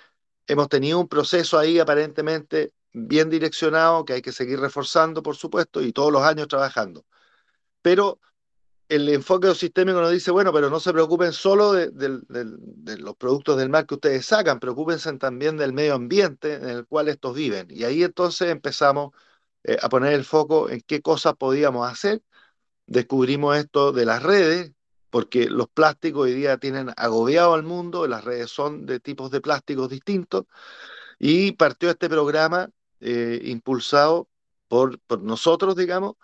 hemos 0.48 0.70
tenido 0.70 1.00
un 1.00 1.08
proceso 1.08 1.58
ahí 1.58 1.80
aparentemente 1.80 2.74
bien 2.94 3.30
direccionado 3.30 4.06
que 4.06 4.14
hay 4.14 4.22
que 4.22 4.32
seguir 4.32 4.60
reforzando, 4.60 5.24
por 5.24 5.36
supuesto, 5.38 5.82
y 5.82 5.94
todos 5.94 6.12
los 6.12 6.24
años 6.24 6.48
trabajando. 6.48 7.06
Pero 7.82 8.20
el 8.90 9.08
enfoque 9.10 9.54
sistémico 9.56 10.02
nos 10.02 10.12
dice, 10.12 10.32
bueno, 10.32 10.52
pero 10.52 10.70
no 10.70 10.80
se 10.80 10.92
preocupen 10.92 11.32
solo 11.32 11.74
de, 11.74 11.92
los 12.98 13.16
productos 13.16 13.58
del 13.58 13.70
mar 13.70 13.86
que 13.86 13.96
ustedes 13.96 14.26
sacan, 14.26 14.60
preocúpense 14.60 15.14
también 15.18 15.58
del 15.58 15.74
medio 15.74 15.94
ambiente 15.96 16.56
en 16.56 16.70
el 16.70 16.88
cual 16.88 17.08
estos 17.08 17.36
viven. 17.36 17.68
Y 17.70 17.84
ahí 17.84 18.04
entonces 18.04 18.50
empezamos 18.50 19.14
eh, 19.64 19.78
a 19.82 19.90
poner 19.90 20.14
el 20.14 20.26
foco 20.26 20.70
en 20.70 20.82
qué 20.82 21.02
cosas 21.02 21.36
podíamos 21.36 21.90
hacer. 21.90 22.24
Descubrimos 22.90 23.56
esto 23.56 23.92
de 23.92 24.04
las 24.04 24.24
redes, 24.24 24.72
porque 25.12 25.48
los 25.48 25.70
plásticos 25.70 26.24
hoy 26.24 26.34
día 26.34 26.58
tienen 26.58 26.92
agobiado 26.98 27.54
al 27.54 27.62
mundo, 27.62 28.08
las 28.08 28.24
redes 28.24 28.50
son 28.50 28.88
de 28.88 29.00
tipos 29.00 29.30
de 29.30 29.42
plásticos 29.42 29.90
distintos, 29.90 30.46
y 31.20 31.52
partió 31.52 31.92
este 31.92 32.10
programa 32.10 32.72
eh, 33.00 33.42
impulsado 33.44 34.28
por, 34.68 35.00
por 35.02 35.22
nosotros, 35.22 35.76
digamos, 35.76 36.16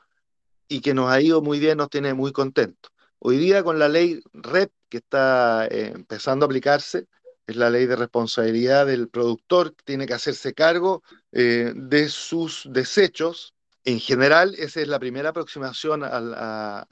y 0.67 0.81
que 0.81 0.93
nos 0.93 1.11
ha 1.11 1.21
ido 1.21 1.41
muy 1.41 1.59
bien, 1.59 1.77
nos 1.77 1.89
tiene 1.89 2.15
muy 2.15 2.31
contentos. 2.31 2.91
Hoy 3.19 3.37
día 3.37 3.63
con 3.63 3.77
la 3.77 3.87
ley 3.87 4.21
REP 4.33 4.71
que 4.89 4.97
está 4.97 5.67
eh, 5.67 5.91
empezando 5.95 6.45
a 6.45 6.47
aplicarse, 6.47 7.07
es 7.45 7.55
la 7.55 7.69
ley 7.69 7.85
de 7.85 7.95
responsabilidad 7.95 8.87
del 8.87 9.07
productor, 9.09 9.75
que 9.75 9.83
tiene 9.83 10.07
que 10.07 10.15
hacerse 10.15 10.55
cargo 10.55 11.03
eh, 11.31 11.73
de 11.75 12.09
sus 12.09 12.67
desechos. 12.71 13.54
En 13.85 13.99
general, 13.99 14.55
esa 14.57 14.81
es 14.81 14.87
la 14.87 14.99
primera 14.99 15.29
aproximación 15.29 16.01
a, 16.03 16.87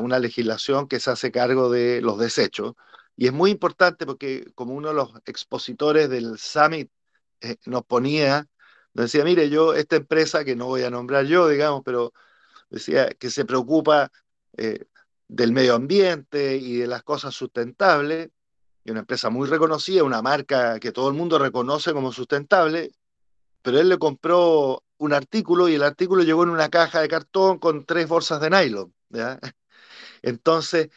una 0.00 0.18
legislación 0.20 0.88
que 0.88 1.00
se 1.00 1.10
hace 1.10 1.32
cargo 1.32 1.70
de 1.70 2.00
los 2.00 2.18
desechos. 2.18 2.74
Y 3.16 3.26
es 3.26 3.32
muy 3.32 3.50
importante 3.50 4.06
porque 4.06 4.46
como 4.54 4.74
uno 4.74 4.88
de 4.88 4.94
los 4.94 5.10
expositores 5.26 6.08
del 6.08 6.38
summit 6.38 6.90
eh, 7.40 7.56
nos 7.66 7.84
ponía, 7.84 8.46
nos 8.94 9.06
decía, 9.06 9.24
mire, 9.24 9.50
yo, 9.50 9.74
esta 9.74 9.96
empresa, 9.96 10.44
que 10.44 10.56
no 10.56 10.66
voy 10.66 10.82
a 10.82 10.90
nombrar 10.90 11.26
yo, 11.26 11.48
digamos, 11.48 11.82
pero 11.84 12.12
decía 12.70 13.08
que 13.10 13.30
se 13.30 13.44
preocupa 13.44 14.12
eh, 14.56 14.84
del 15.28 15.52
medio 15.52 15.74
ambiente 15.74 16.56
y 16.56 16.76
de 16.78 16.86
las 16.86 17.02
cosas 17.02 17.34
sustentables, 17.34 18.30
y 18.84 18.92
una 18.92 19.00
empresa 19.00 19.30
muy 19.30 19.48
reconocida, 19.48 20.04
una 20.04 20.22
marca 20.22 20.78
que 20.78 20.92
todo 20.92 21.08
el 21.08 21.14
mundo 21.14 21.38
reconoce 21.40 21.92
como 21.92 22.12
sustentable, 22.12 22.92
pero 23.62 23.80
él 23.80 23.88
le 23.88 23.98
compró 23.98 24.84
un 24.98 25.12
artículo 25.12 25.68
y 25.68 25.74
el 25.74 25.82
artículo 25.82 26.22
llegó 26.22 26.42
en 26.44 26.50
una 26.50 26.68
caja 26.68 27.00
de 27.00 27.08
cartón 27.08 27.58
con 27.58 27.84
tres 27.84 28.08
bolsas 28.08 28.40
de 28.40 28.50
nylon. 28.50 28.94
Entonces, 30.22 30.90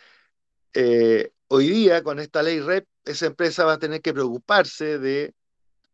eh, 0.74 1.32
hoy 1.48 1.70
día 1.70 2.04
con 2.04 2.20
esta 2.20 2.44
ley 2.44 2.60
REP, 2.60 2.88
esa 3.06 3.26
empresa 3.28 3.66
va 3.66 3.74
a 3.74 3.80
tener 3.80 4.02
que 4.02 4.14
preocuparse 4.14 5.00
de 5.00 5.34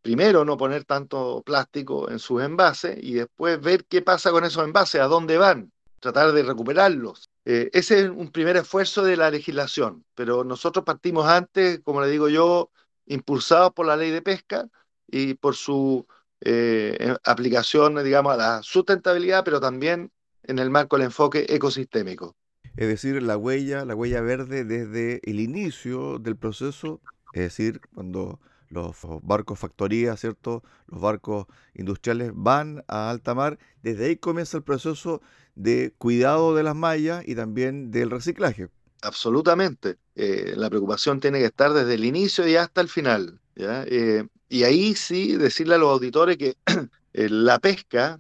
primero 0.01 0.45
no 0.45 0.55
poner 0.55 0.85
tanto 0.85 1.41
plástico 1.43 2.11
en 2.11 2.19
sus 2.19 2.43
envases 2.43 2.95
y 3.01 3.15
después 3.15 3.59
ver 3.59 3.85
qué 3.85 4.03
pasa 4.03 4.31
con 4.31 4.43
esos 4.43 4.63
envases, 4.63 5.01
a 5.01 5.05
dónde 5.07 5.37
van, 5.37 5.71
tratar 5.99 6.31
de 6.31 6.43
recuperarlos. 6.43 7.31
Eh, 7.43 7.71
ese 7.73 8.01
es 8.01 8.09
un 8.09 8.31
primer 8.31 8.55
esfuerzo 8.57 9.03
de 9.03 9.17
la 9.17 9.31
legislación, 9.31 10.05
pero 10.13 10.43
nosotros 10.43 10.85
partimos 10.85 11.25
antes, 11.25 11.79
como 11.79 12.01
le 12.01 12.09
digo 12.09 12.29
yo, 12.29 12.69
impulsados 13.07 13.73
por 13.73 13.87
la 13.87 13.97
ley 13.97 14.11
de 14.11 14.21
pesca 14.21 14.67
y 15.07 15.33
por 15.35 15.55
su 15.55 16.05
eh, 16.45 17.15
aplicación, 17.23 18.01
digamos, 18.03 18.33
a 18.33 18.37
la 18.37 18.63
sustentabilidad, 18.63 19.43
pero 19.43 19.59
también 19.59 20.11
en 20.43 20.59
el 20.59 20.69
marco 20.69 20.95
del 20.95 21.05
enfoque 21.05 21.45
ecosistémico. 21.49 22.35
Es 22.77 22.87
decir, 22.87 23.21
la 23.23 23.35
huella, 23.35 23.83
la 23.85 23.95
huella 23.95 24.21
verde 24.21 24.63
desde 24.63 25.21
el 25.23 25.39
inicio 25.39 26.19
del 26.19 26.35
proceso, 26.35 27.01
es 27.33 27.41
decir, 27.41 27.81
cuando 27.93 28.39
los 28.69 28.95
barcos 29.23 29.59
factoría, 29.59 30.15
¿cierto? 30.17 30.63
Los 30.87 31.01
barcos 31.01 31.47
industriales 31.73 32.31
van 32.33 32.83
a 32.87 33.09
alta 33.09 33.33
mar. 33.33 33.57
Desde 33.81 34.05
ahí 34.05 34.17
comienza 34.17 34.57
el 34.57 34.63
proceso 34.63 35.21
de 35.55 35.93
cuidado 35.97 36.55
de 36.55 36.63
las 36.63 36.75
mallas 36.75 37.23
y 37.25 37.35
también 37.35 37.91
del 37.91 38.11
reciclaje. 38.11 38.69
Absolutamente. 39.01 39.97
Eh, 40.15 40.53
la 40.55 40.69
preocupación 40.69 41.19
tiene 41.19 41.39
que 41.39 41.45
estar 41.45 41.73
desde 41.73 41.93
el 41.93 42.05
inicio 42.05 42.47
y 42.47 42.55
hasta 42.55 42.81
el 42.81 42.89
final. 42.89 43.39
Eh, 43.55 44.27
y 44.49 44.63
ahí 44.63 44.95
sí 44.95 45.35
decirle 45.35 45.75
a 45.75 45.77
los 45.77 45.89
auditores 45.89 46.37
que 46.37 46.57
eh, 47.13 47.29
la 47.29 47.59
pesca, 47.59 48.19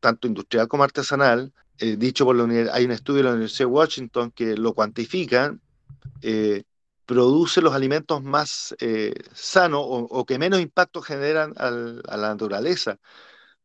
tanto 0.00 0.28
industrial 0.28 0.68
como 0.68 0.84
artesanal, 0.84 1.52
dicho 1.78 2.26
por 2.26 2.36
la 2.36 2.72
hay 2.74 2.84
un 2.84 2.90
estudio 2.90 3.18
de 3.18 3.24
la 3.24 3.30
Universidad 3.30 3.68
de 3.68 3.72
Washington 3.72 4.30
que 4.32 4.56
lo 4.56 4.74
cuantifican, 4.74 5.62
eh, 6.22 6.64
produce 7.06 7.62
los 7.62 7.74
alimentos 7.74 8.22
más 8.22 8.74
eh, 8.80 9.14
sanos 9.32 9.82
o, 9.82 10.26
que 10.26 10.38
menos 10.38 10.60
impacto 10.60 11.00
generan 11.00 11.54
a 11.56 11.70
la 11.70 12.28
naturaleza. 12.28 12.98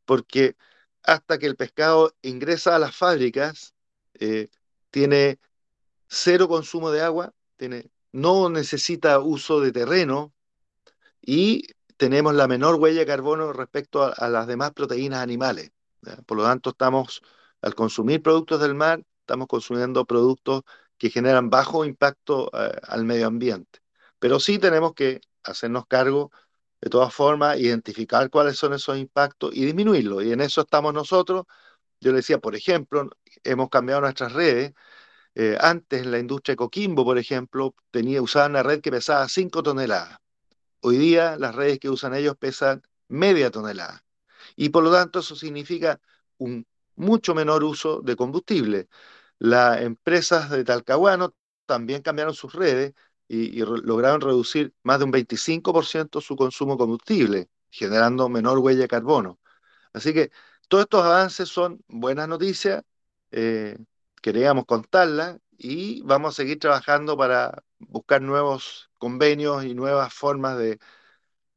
Porque 0.06 0.56
hasta 1.04 1.38
que 1.40 1.48
el 1.48 1.56
pescado 1.58 2.16
ingresa 2.22 2.76
a 2.76 2.80
las 2.80 2.96
fábricas, 2.96 3.74
eh, 4.16 4.50
tiene 4.92 5.40
cero 6.08 6.48
consumo 6.48 6.92
de 6.92 7.02
agua, 7.02 7.34
tiene, 7.58 7.92
no 8.14 8.50
necesita 8.50 9.20
uso 9.20 9.60
de 9.62 9.72
terreno 9.72 10.33
y 11.26 11.68
tenemos 11.98 12.34
la 12.36 12.48
menor 12.48 12.76
huella 12.76 13.02
de 13.02 13.06
carbono 13.06 13.54
respecto 13.54 14.04
a, 14.16 14.30
las 14.30 14.48
demás 14.48 14.72
proteínas 14.74 15.22
animales. 15.22 15.72
Por 16.26 16.38
lo 16.38 16.44
tanto, 16.44 16.72
estamos, 16.72 17.22
al 17.62 17.76
consumir 17.76 18.22
productos 18.22 18.60
del 18.62 18.76
mar, 18.76 19.04
estamos 19.22 19.48
consumiendo 19.48 20.06
productos 20.06 20.64
que 20.98 21.10
generan 21.10 21.50
bajo 21.50 21.86
impacto 21.86 22.50
eh, 22.54 22.72
al 22.84 23.06
medio 23.06 23.28
ambiente. 23.28 23.80
Pero 24.20 24.40
sí 24.40 24.60
tenemos 24.60 24.94
que 24.94 25.22
hacernos 25.44 25.86
cargo, 25.88 26.32
de 26.82 26.90
todas 26.90 27.14
formas, 27.14 27.60
identificar 27.60 28.30
cuáles 28.30 28.58
son 28.58 28.74
esos 28.74 28.98
impactos 28.98 29.56
y 29.56 29.66
disminuirlos. 29.66 30.24
Y 30.24 30.34
en 30.34 30.42
eso 30.42 30.62
estamos 30.62 30.94
nosotros. 30.94 31.46
Yo 32.02 32.12
le 32.12 32.18
decía, 32.18 32.40
por 32.40 32.56
ejemplo, 32.56 33.10
hemos 33.44 33.70
cambiado 33.70 34.02
nuestras 34.02 34.34
redes. 34.34 34.74
Eh, 35.36 35.58
antes, 35.62 36.04
en 36.04 36.12
la 36.12 36.20
industria 36.20 36.54
de 36.54 36.58
Coquimbo, 36.58 37.06
por 37.06 37.18
ejemplo, 37.18 37.76
tenía, 37.92 38.22
usaban 38.22 38.52
una 38.52 38.64
red 38.64 38.82
que 38.82 38.92
pesaba 38.92 39.28
5 39.30 39.64
toneladas. 39.64 40.23
Hoy 40.86 40.98
día, 40.98 41.38
las 41.38 41.56
redes 41.56 41.80
que 41.80 41.90
usan 41.90 42.14
ellos 42.14 42.36
pesan 42.38 42.84
media 43.08 43.50
tonelada. 43.52 44.04
Y 44.58 44.70
por 44.70 44.84
lo 44.84 44.92
tanto, 44.92 45.20
eso 45.20 45.36
significa 45.36 46.02
un 46.38 46.68
mucho 46.96 47.34
menor 47.36 47.64
uso 47.64 48.02
de 48.02 48.16
combustible. 48.18 48.90
Las 49.40 49.82
empresas 49.82 50.50
de 50.50 50.64
Talcahuano 50.66 51.36
también 51.66 52.02
cambiaron 52.02 52.34
sus 52.34 52.54
redes 52.54 52.94
y, 53.30 53.62
lograron 53.64 54.22
reducir 54.22 54.74
más 54.84 55.00
de 55.00 55.06
un 55.06 55.12
25% 55.12 56.22
su 56.22 56.36
consumo 56.36 56.74
de 56.74 56.80
combustible, 56.80 57.50
generando 57.72 58.30
menor 58.30 58.60
huella 58.60 58.82
de 58.82 58.88
carbono. 58.90 59.40
Así 59.94 60.14
que 60.14 60.32
todos 60.70 60.84
estos 60.86 61.06
avances 61.06 61.50
son 61.50 61.84
buenas 61.88 62.28
noticias, 62.28 62.84
eh, 63.32 63.78
queríamos 64.22 64.66
contarlas 64.66 65.40
y 65.58 66.02
vamos 66.04 66.36
a 66.36 66.38
seguir 66.44 66.60
trabajando 66.60 67.18
para 67.18 67.64
buscar 67.80 68.22
nuevos 68.22 68.90
convenios 69.04 69.66
y 69.66 69.76
nuevas 69.76 70.14
formas 70.14 70.58
de, 70.58 70.80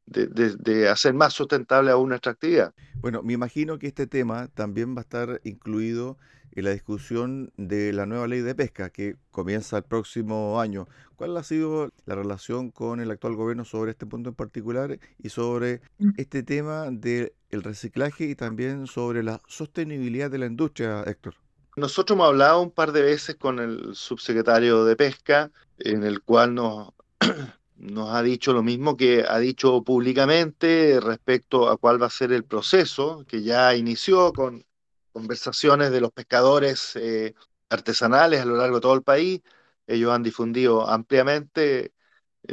de, 0.06 0.88
hacer 0.88 1.14
más 1.14 1.32
sustentable 1.32 1.92
aún 1.92 2.08
nuestra 2.08 2.32
actividad. 2.32 2.74
Bueno, 2.96 3.22
me 3.22 3.34
imagino 3.34 3.78
que 3.78 3.86
este 3.86 4.08
tema 4.08 4.48
también 4.48 4.96
va 4.96 5.02
a 5.02 5.02
estar 5.02 5.40
incluido 5.44 6.18
en 6.50 6.64
la 6.64 6.72
discusión 6.72 7.52
de 7.56 7.92
la 7.92 8.04
nueva 8.04 8.26
ley 8.26 8.40
de 8.40 8.56
pesca 8.56 8.90
que 8.90 9.14
comienza 9.30 9.76
el 9.76 9.84
próximo 9.84 10.60
año. 10.60 10.88
¿Cuál 11.14 11.36
ha 11.36 11.44
sido 11.44 11.92
la 12.04 12.16
relación 12.16 12.72
con 12.72 12.98
el 12.98 13.12
actual 13.12 13.36
gobierno 13.36 13.64
sobre 13.64 13.92
este 13.92 14.06
punto 14.06 14.30
en 14.30 14.34
particular 14.34 14.98
y 15.22 15.28
sobre 15.28 15.82
este 16.16 16.42
tema 16.42 16.90
del 16.90 17.30
reciclaje 17.50 18.24
y 18.24 18.34
también 18.34 18.88
sobre 18.88 19.22
la 19.22 19.40
sostenibilidad 19.46 20.32
de 20.32 20.38
la 20.38 20.46
industria, 20.46 21.04
Héctor? 21.06 21.34
Nosotros 21.76 22.16
hemos 22.16 22.26
hablado 22.26 22.60
un 22.60 22.72
par 22.72 22.90
de 22.90 23.02
veces 23.02 23.36
con 23.36 23.60
el 23.60 23.94
subsecretario 23.94 24.84
de 24.84 24.96
Pesca, 24.96 25.52
en 25.78 26.02
el 26.02 26.22
cual 26.22 26.54
nos, 26.54 26.95
nos 27.76 28.10
ha 28.10 28.22
dicho 28.22 28.52
lo 28.52 28.62
mismo 28.62 28.96
que 28.96 29.24
ha 29.28 29.38
dicho 29.38 29.82
públicamente 29.82 30.98
respecto 31.00 31.68
a 31.68 31.76
cuál 31.76 32.00
va 32.02 32.06
a 32.06 32.10
ser 32.10 32.32
el 32.32 32.44
proceso, 32.44 33.24
que 33.28 33.42
ya 33.42 33.74
inició 33.74 34.32
con 34.32 34.64
conversaciones 35.12 35.90
de 35.90 36.00
los 36.00 36.12
pescadores 36.12 36.96
eh, 36.96 37.34
artesanales 37.70 38.40
a 38.40 38.44
lo 38.44 38.56
largo 38.56 38.76
de 38.76 38.80
todo 38.82 38.94
el 38.94 39.02
país. 39.02 39.42
Ellos 39.86 40.12
han 40.12 40.22
difundido 40.22 40.88
ampliamente 40.88 41.86
eh, 41.86 41.92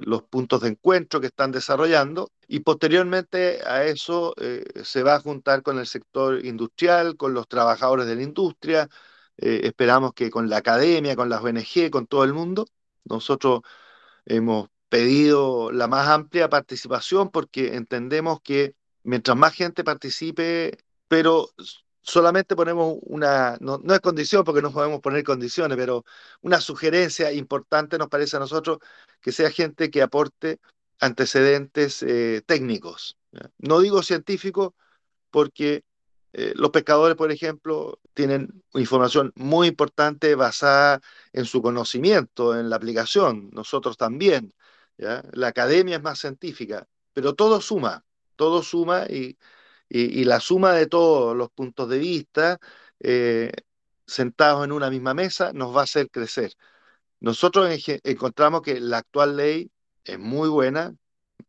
los 0.06 0.24
puntos 0.24 0.62
de 0.62 0.70
encuentro 0.70 1.20
que 1.22 1.28
están 1.28 1.52
desarrollando 1.52 2.32
y 2.48 2.60
posteriormente 2.62 3.62
a 3.66 3.86
eso 3.86 4.34
eh, 4.38 4.64
se 4.84 5.04
va 5.04 5.16
a 5.16 5.20
juntar 5.20 5.64
con 5.64 5.80
el 5.80 5.88
sector 5.88 6.46
industrial, 6.46 7.18
con 7.18 7.34
los 7.34 7.48
trabajadores 7.48 8.06
de 8.08 8.16
la 8.16 8.24
industria, 8.24 8.90
esperamos 9.38 10.14
que 10.14 10.30
con 10.30 10.50
la 10.50 10.58
academia, 10.58 11.16
con 11.16 11.28
las 11.30 11.42
ONG, 11.44 11.90
con 11.92 12.08
todo 12.08 12.24
el 12.24 12.34
mundo. 12.34 12.68
Nosotros 13.06 13.62
hemos 14.26 14.70
pedido 14.90 15.72
la 15.72 15.88
más 15.88 16.08
amplia 16.08 16.50
participación 16.50 17.30
porque 17.32 17.76
entendemos 17.76 18.42
que 18.42 18.76
mientras 19.04 19.36
más 19.38 19.54
gente 19.54 19.84
participe, 19.84 20.78
pero 21.08 21.50
solamente 22.02 22.56
ponemos 22.56 22.98
una, 23.02 23.58
no, 23.60 23.82
es 23.94 24.00
condición 24.02 24.44
porque 24.44 24.62
no 24.62 24.72
podemos 24.72 25.02
poner 25.02 25.24
condiciones, 25.24 25.78
pero 25.78 26.06
una 26.42 26.62
sugerencia 26.62 27.32
importante 27.32 27.98
nos 27.98 28.10
parece 28.10 28.38
a 28.38 28.40
nosotros 28.40 28.80
que 29.22 29.32
sea 29.32 29.50
gente 29.50 29.90
que 29.90 30.02
aporte 30.02 30.60
antecedentes 31.00 32.04
eh, 32.04 32.42
técnicos. 32.46 33.18
No 33.58 33.80
digo 33.80 34.04
científicos 34.04 34.74
porque 35.32 35.84
eh, 36.34 36.54
los 36.56 36.72
pescadores, 36.72 37.16
por 37.16 37.32
ejemplo, 37.32 38.00
tienen 38.14 38.64
información 38.74 39.32
muy 39.36 39.68
importante 39.68 40.36
basada 40.36 41.02
en 41.32 41.46
su 41.46 41.62
conocimiento, 41.62 42.58
en 42.60 42.70
la 42.70 42.76
aplicación. 42.78 43.50
Nosotros 43.54 43.98
también. 43.98 44.54
La 44.98 45.48
academia 45.48 45.98
es 45.98 46.04
más 46.04 46.20
científica, 46.20 46.88
pero 47.14 47.34
todo 47.36 47.62
suma, 47.62 48.06
todo 48.36 48.64
suma 48.64 49.06
y, 49.10 49.38
la 50.26 50.40
suma 50.40 50.74
de 50.74 50.88
todos 50.88 51.36
los 51.36 51.50
puntos 51.52 51.90
de 51.90 52.00
vista 52.00 52.60
eh, 53.00 53.52
sentados 54.08 54.66
en 54.66 54.72
una 54.72 54.90
misma 54.90 55.14
mesa 55.14 55.54
nos 55.54 55.76
va 55.76 55.82
a 55.82 55.84
hacer 55.86 56.10
crecer. 56.10 56.54
Nosotros 57.20 57.70
encontramos 58.04 58.62
que 58.64 58.80
la 58.80 59.00
actual 59.00 59.38
ley 59.38 59.72
es 60.06 60.20
muy 60.20 60.50
buena. 60.50 60.96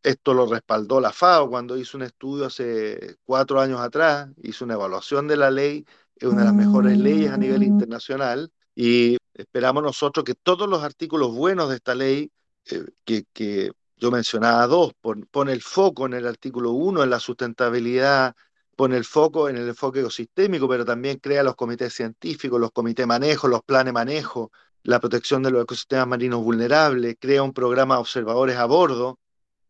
Esto 0.03 0.35
lo 0.35 0.47
respaldó 0.47 1.01
la 1.01 1.12
FAO 1.12 1.49
cuando 1.49 1.79
hizo 1.79 1.97
un 1.97 2.03
estudio 2.03 2.47
hace 2.47 3.16
cuatro 3.25 3.61
años 3.61 3.81
atrás, 3.81 4.29
hizo 4.42 4.64
una 4.66 4.75
evaluación 4.75 5.27
de 5.27 5.37
la 5.38 5.51
ley, 5.51 5.87
es 6.16 6.29
una 6.29 6.40
de 6.40 6.47
las 6.47 6.55
mejores 6.55 6.99
leyes 6.99 7.33
a 7.33 7.38
nivel 7.38 7.62
internacional 7.62 8.53
y 8.75 9.16
esperamos 9.33 9.83
nosotros 9.83 10.25
que 10.25 10.35
todos 10.35 10.68
los 10.68 10.83
artículos 10.83 11.35
buenos 11.35 11.70
de 11.70 11.77
esta 11.77 11.94
ley 11.94 12.31
eh, 12.70 12.85
que, 13.05 13.73
yo 13.97 14.11
mencionaba 14.11 14.66
dos, 14.66 14.92
pone 15.31 15.53
el 15.53 15.62
foco 15.62 16.05
en 16.07 16.14
el 16.14 16.27
artículo 16.27 16.73
1 16.73 17.05
en 17.05 17.11
la 17.11 17.20
sustentabilidad, 17.20 18.35
pone 18.77 18.97
el 18.97 19.05
foco 19.05 19.49
en 19.49 19.57
el 19.57 19.68
enfoque 19.68 20.01
ecosistémico, 20.01 20.68
pero 20.68 20.85
también 20.85 21.18
crea 21.18 21.42
los 21.42 21.55
comités 21.57 21.94
científicos, 21.94 22.61
los 22.61 22.73
comités 22.73 23.05
de 23.05 23.07
manejo, 23.07 23.49
los 23.49 23.62
planes 23.62 23.87
de 23.87 23.92
manejo, 23.92 24.51
la 24.83 25.01
protección 25.01 25.42
de 25.42 25.51
los 25.51 25.62
ecosistemas 25.62 26.09
marinos 26.09 26.42
vulnerables, 26.42 27.16
crea 27.18 27.42
un 27.42 27.55
programa 27.55 27.94
de 27.94 28.01
observadores 28.03 28.57
a 28.57 28.66
bordo 28.66 29.18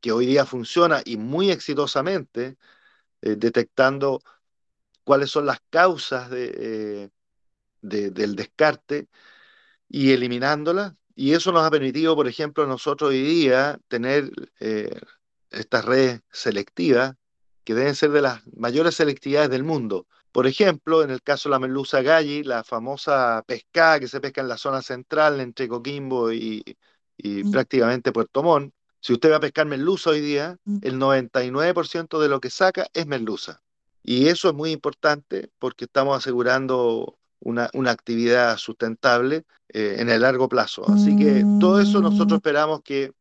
que 0.04 0.12
hoy 0.12 0.26
día 0.26 0.44
funciona 0.44 1.00
y 1.02 1.16
muy 1.16 1.50
exitosamente, 1.50 2.58
eh, 3.22 3.36
detectando 3.38 4.20
cuáles 5.02 5.30
son 5.30 5.46
las 5.46 5.60
causas 5.70 6.28
de, 6.28 6.52
eh, 6.58 7.10
del 7.80 8.36
descarte 8.36 9.08
y 9.88 10.12
eliminándolas 10.12 10.92
y 11.14 11.32
eso 11.32 11.52
nos 11.52 11.64
ha 11.64 11.70
permitido, 11.70 12.14
por 12.16 12.28
ejemplo, 12.28 12.66
nosotros 12.66 13.10
hoy 13.12 13.22
día 13.22 13.80
tener 13.88 14.30
eh, 14.60 15.00
estas 15.50 15.86
redes 15.86 16.20
selectivas 16.30 17.14
que 17.64 17.74
deben 17.74 17.94
ser 17.94 18.10
de 18.10 18.20
las 18.20 18.42
mayores 18.58 18.96
selectividades 18.96 19.48
del 19.48 19.64
mundo. 19.64 20.06
Por 20.32 20.46
ejemplo, 20.46 21.02
en 21.02 21.10
el 21.10 21.22
caso 21.22 21.48
de 21.48 21.52
la 21.54 21.60
merluza 21.60 22.02
galli, 22.02 22.42
la 22.42 22.62
famosa 22.62 23.42
pescada 23.46 24.00
que 24.00 24.08
se 24.08 24.20
pesca 24.20 24.42
en 24.42 24.48
la 24.48 24.58
zona 24.58 24.82
central 24.82 25.40
entre 25.40 25.66
Coquimbo 25.66 26.30
y, 26.30 26.62
mm. 27.22 27.50
prácticamente 27.50 28.12
Puerto 28.12 28.42
Montt, 28.42 28.74
si 29.04 29.12
usted 29.12 29.30
va 29.30 29.36
a 29.36 29.40
pescar 29.40 29.66
merluza 29.66 30.08
hoy 30.08 30.22
día, 30.22 30.56
mm. 30.64 30.78
el 30.80 30.98
99% 30.98 32.18
de 32.18 32.28
lo 32.30 32.40
que 32.40 32.48
saca 32.48 32.86
es 32.94 33.06
merluza. 33.06 33.60
Y 34.02 34.28
eso 34.28 34.48
es 34.48 34.54
muy 34.54 34.70
importante 34.70 35.50
porque 35.58 35.84
estamos 35.84 36.16
asegurando 36.16 37.18
una, 37.38 37.68
actividad 37.90 38.56
sustentable 38.56 39.44
eh, 39.68 39.96
en 39.98 40.08
el 40.08 40.22
largo 40.22 40.48
plazo. 40.48 40.88
Así 40.88 41.14
que 41.18 41.44
todo 41.60 41.82
eso 41.82 42.00
nosotros 42.00 42.38
esperamos 42.38 42.80
que, 42.82 43.12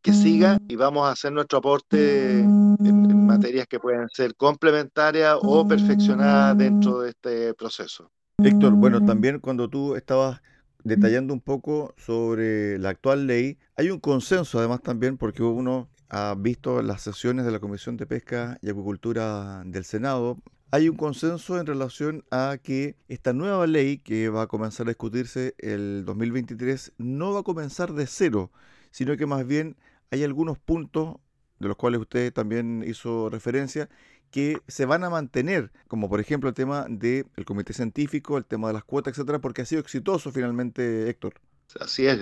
que 0.00 0.14
siga 0.14 0.58
y 0.68 0.76
vamos 0.76 1.06
a 1.06 1.10
hacer 1.10 1.32
nuestro 1.32 1.58
aporte 1.58 2.40
en, 2.40 3.26
materias 3.26 3.66
que 3.66 3.78
puedan 3.78 4.08
ser 4.08 4.34
complementarias 4.36 5.36
o 5.42 5.68
perfeccionadas 5.68 6.56
dentro 6.56 7.00
de 7.00 7.10
este 7.10 7.52
proceso. 7.52 8.10
Héctor, 8.42 8.72
bueno, 8.72 9.04
también 9.04 9.40
cuando 9.40 9.68
tú 9.68 9.96
estabas 9.96 10.40
detallando 10.86 11.34
un 11.34 11.40
poco 11.40 11.94
sobre 11.96 12.78
la 12.78 12.90
actual 12.90 13.26
ley, 13.26 13.58
hay 13.76 13.90
un 13.90 13.98
consenso 13.98 14.58
además 14.58 14.82
también 14.82 15.16
porque 15.16 15.42
uno 15.42 15.88
ha 16.08 16.34
visto 16.38 16.80
las 16.80 17.02
sesiones 17.02 17.44
de 17.44 17.50
la 17.50 17.58
Comisión 17.58 17.96
de 17.96 18.06
Pesca 18.06 18.58
y 18.62 18.70
Acuicultura 18.70 19.64
del 19.66 19.84
Senado. 19.84 20.38
Hay 20.70 20.88
un 20.88 20.96
consenso 20.96 21.58
en 21.58 21.66
relación 21.66 22.24
a 22.30 22.58
que 22.62 22.94
esta 23.08 23.32
nueva 23.32 23.66
ley 23.66 23.98
que 23.98 24.28
va 24.28 24.42
a 24.42 24.46
comenzar 24.46 24.86
a 24.86 24.90
discutirse 24.90 25.54
el 25.58 26.04
2023 26.04 26.92
no 26.98 27.32
va 27.32 27.40
a 27.40 27.42
comenzar 27.42 27.92
de 27.92 28.06
cero, 28.06 28.52
sino 28.92 29.16
que 29.16 29.26
más 29.26 29.44
bien 29.44 29.76
hay 30.12 30.22
algunos 30.22 30.56
puntos 30.56 31.16
de 31.58 31.66
los 31.66 31.76
cuales 31.76 32.00
usted 32.00 32.32
también 32.32 32.84
hizo 32.86 33.28
referencia 33.28 33.88
que 34.30 34.58
se 34.68 34.86
van 34.86 35.04
a 35.04 35.10
mantener, 35.10 35.70
como 35.88 36.08
por 36.08 36.20
ejemplo 36.20 36.48
el 36.48 36.54
tema 36.54 36.86
del 36.88 37.26
comité 37.44 37.72
científico, 37.72 38.38
el 38.38 38.44
tema 38.44 38.68
de 38.68 38.74
las 38.74 38.84
cuotas, 38.84 39.12
etcétera, 39.12 39.40
porque 39.40 39.62
ha 39.62 39.66
sido 39.66 39.80
exitoso 39.80 40.30
finalmente, 40.30 41.08
Héctor. 41.08 41.34
Así 41.80 42.06
es. 42.06 42.20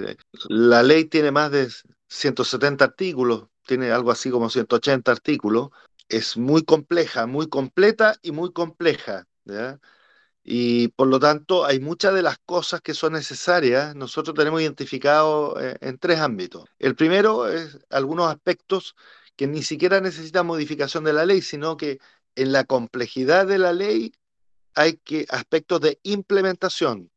La 0.48 0.82
ley 0.82 1.04
tiene 1.04 1.30
más 1.30 1.50
de 1.50 1.68
170 2.08 2.84
artículos, 2.84 3.48
tiene 3.66 3.90
algo 3.90 4.10
así 4.10 4.30
como 4.30 4.50
180 4.50 5.10
artículos. 5.10 5.70
Es 6.08 6.36
muy 6.36 6.64
compleja, 6.64 7.26
muy 7.26 7.48
completa 7.48 8.16
y 8.22 8.32
muy 8.32 8.52
compleja. 8.52 9.26
Y 10.42 10.88
por 10.88 11.08
lo 11.08 11.18
tanto, 11.18 11.64
hay 11.64 11.80
muchas 11.80 12.14
de 12.14 12.22
las 12.22 12.38
cosas 12.38 12.82
que 12.82 12.92
son 12.94 13.14
necesarias, 13.14 13.94
nosotros 13.94 14.36
tenemos 14.36 14.60
identificado 14.60 15.58
en, 15.58 15.68
eh, 15.70 15.76
en 15.80 15.98
tres 15.98 16.20
ámbitos. 16.20 16.64
El 16.78 16.94
primero 16.94 17.48
es 17.48 17.78
algunos 17.90 18.28
aspectos 18.30 18.94
que 19.36 19.46
ni 19.46 19.62
siquiera 19.62 20.00
necesitan 20.00 20.46
modificación 20.46 21.04
de 21.04 21.12
la 21.12 21.26
ley, 21.26 21.42
sino 21.42 21.76
que 21.76 21.98
en 22.36 22.52
la 22.52 22.64
complejidad 22.64 23.46
de 23.46 23.58
la 23.58 23.72
ley 23.72 24.12
hay 24.74 24.96
que 24.98 25.26
aspectos 25.30 25.80
de 25.80 26.00
implementación. 26.02 27.10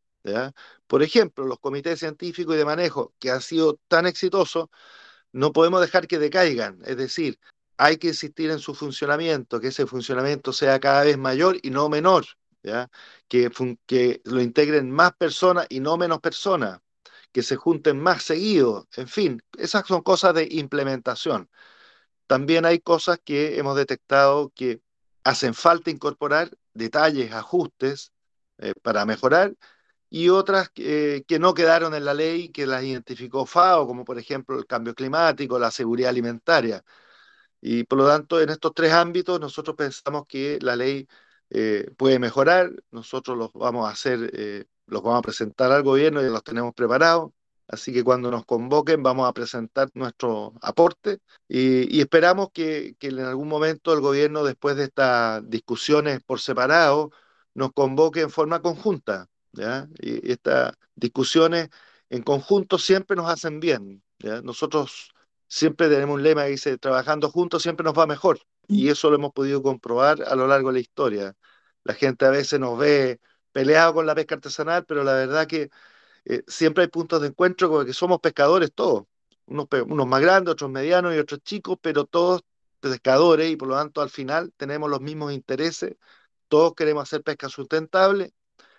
Por 0.88 1.04
ejemplo, 1.04 1.46
los 1.46 1.60
comités 1.60 2.00
científicos 2.00 2.56
y 2.56 2.58
de 2.58 2.66
manejo 2.66 3.14
que 3.20 3.32
han 3.32 3.42
sido 3.42 3.80
tan 3.88 4.06
exitosos, 4.08 4.68
no 5.32 5.54
podemos 5.54 5.82
dejar 5.82 6.08
que 6.08 6.20
decaigan. 6.20 6.80
Es 6.86 6.98
decir, 6.98 7.40
hay 7.78 7.98
que 7.98 8.08
insistir 8.10 8.52
en 8.52 8.60
su 8.60 8.74
funcionamiento, 8.76 9.60
que 9.60 9.68
ese 9.70 9.86
funcionamiento 9.86 10.54
sea 10.54 10.80
cada 10.80 11.04
vez 11.04 11.18
mayor 11.18 11.58
y 11.62 11.70
no 11.70 11.90
menor. 11.90 12.26
¿ya? 12.64 12.90
Que, 13.28 13.50
que 13.86 14.22
lo 14.26 14.42
integren 14.42 14.92
más 14.92 15.14
personas 15.16 15.68
y 15.70 15.80
no 15.80 15.98
menos 15.98 16.20
personas, 16.20 16.80
que 17.32 17.44
se 17.44 17.56
junten 17.56 18.00
más 18.00 18.24
seguido, 18.24 18.88
en 18.96 19.08
fin, 19.08 19.42
esas 19.58 19.88
son 19.88 20.02
cosas 20.02 20.34
de 20.34 20.48
implementación. 20.52 21.50
También 22.28 22.66
hay 22.66 22.80
cosas 22.80 23.20
que 23.24 23.58
hemos 23.60 23.76
detectado 23.76 24.52
que 24.56 24.82
hacen 25.24 25.54
falta 25.54 25.92
incorporar, 25.92 26.52
detalles, 26.74 27.32
ajustes 27.34 28.14
eh, 28.60 28.74
para 28.82 29.06
mejorar, 29.06 29.56
y 30.10 30.30
otras 30.30 30.70
que 30.70 31.26
no 31.40 31.54
quedaron 31.54 31.94
en 31.94 32.06
la 32.06 32.14
ley, 32.14 32.50
que 32.50 32.66
las 32.66 32.84
identificó 32.84 33.46
FAO, 33.46 33.88
como 33.88 34.06
por 34.06 34.18
ejemplo 34.20 34.58
el 34.58 34.66
cambio 34.66 34.96
climático, 34.96 35.60
la 35.60 35.72
seguridad 35.72 36.10
alimentaria. 36.10 36.84
Y 37.62 37.84
por 37.86 37.98
lo 38.00 38.08
tanto, 38.08 38.42
en 38.42 38.50
estos 38.50 38.74
tres 38.74 38.94
ámbitos 38.94 39.40
nosotros 39.40 39.76
pensamos 39.76 40.26
que 40.28 40.60
la 40.62 40.76
ley 40.76 41.08
eh, 41.50 41.92
puede 41.98 42.20
mejorar, 42.20 42.72
nosotros 42.92 43.38
los 43.38 43.52
vamos 43.54 43.88
a 43.88 43.92
hacer, 43.92 44.32
eh, 44.34 44.66
los 44.86 45.02
vamos 45.02 45.20
a 45.20 45.22
presentar 45.22 45.72
al 45.72 45.84
gobierno 45.84 46.22
y 46.22 46.30
los 46.30 46.44
tenemos 46.44 46.74
preparados. 46.74 47.32
Así 47.68 47.94
que 47.94 48.04
cuando 48.04 48.32
nos 48.32 48.46
convoquen 48.46 49.04
vamos 49.04 49.28
a 49.28 49.34
presentar 49.34 49.90
nuestro 49.94 50.54
aporte 50.62 51.20
y, 51.50 52.00
esperamos 52.00 52.50
que, 52.54 52.96
en 53.00 53.20
algún 53.20 53.48
momento 53.50 53.94
el 53.94 54.02
gobierno, 54.02 54.44
después 54.44 54.78
de 54.78 54.86
estas 54.86 55.48
discusiones 55.50 56.22
por 56.24 56.40
separado, 56.40 57.12
nos 57.54 57.72
convoque 57.74 58.22
en 58.22 58.30
forma 58.30 58.62
conjunta. 58.62 59.28
¿ya? 59.52 59.88
Y, 60.00 60.32
estas 60.32 60.74
discusiones 60.96 61.70
en 62.10 62.24
conjunto 62.24 62.78
siempre 62.80 63.18
nos 63.18 63.30
hacen 63.30 63.60
bien. 63.60 64.04
¿ya? 64.20 64.42
Nosotros 64.42 65.12
siempre 65.48 65.90
tenemos 65.90 66.16
un 66.16 66.24
lema 66.24 66.44
que 66.46 66.52
dice, 66.52 66.78
trabajando 66.78 67.30
juntos 67.30 67.64
siempre 67.64 67.84
nos 67.84 67.98
va 67.98 68.08
mejor. 68.08 68.40
Y 68.68 68.90
eso 68.90 69.10
lo 69.10 69.16
hemos 69.18 69.34
podido 69.34 69.62
comprobar 69.62 70.24
a 70.24 70.36
lo 70.36 70.48
largo 70.48 70.70
de 70.70 70.74
la 70.76 70.80
historia. 70.80 71.36
La 71.84 71.94
gente 71.94 72.26
a 72.26 72.30
veces 72.30 72.60
nos 72.60 72.78
ve 72.78 73.20
peleado 73.52 73.94
con 73.94 74.06
la 74.06 74.16
pesca 74.16 74.36
artesanal, 74.36 74.86
pero 74.86 75.04
la 75.04 75.14
verdad 75.14 75.48
que 75.48 75.70
eh, 76.30 76.44
siempre 76.48 76.84
hay 76.84 76.90
puntos 76.90 77.22
de 77.22 77.28
encuentro 77.30 77.70
porque 77.70 77.94
somos 77.94 78.20
pescadores 78.20 78.72
todos, 78.74 79.06
unos, 79.46 79.68
unos 79.88 80.08
más 80.08 80.22
grandes, 80.22 80.54
otros 80.54 80.70
medianos 80.72 81.16
y 81.16 81.20
otros 81.20 81.42
chicos, 81.44 81.78
pero 81.82 82.06
todos 82.06 82.42
pescadores 82.80 83.50
y 83.52 83.56
por 83.56 83.70
lo 83.70 83.76
tanto 83.76 84.02
al 84.02 84.10
final 84.10 84.54
tenemos 84.58 84.90
los 84.90 85.02
mismos 85.02 85.34
intereses, 85.34 85.96
todos 86.48 86.76
queremos 86.76 87.04
hacer 87.04 87.24
pesca 87.24 87.50
sustentable 87.50 88.34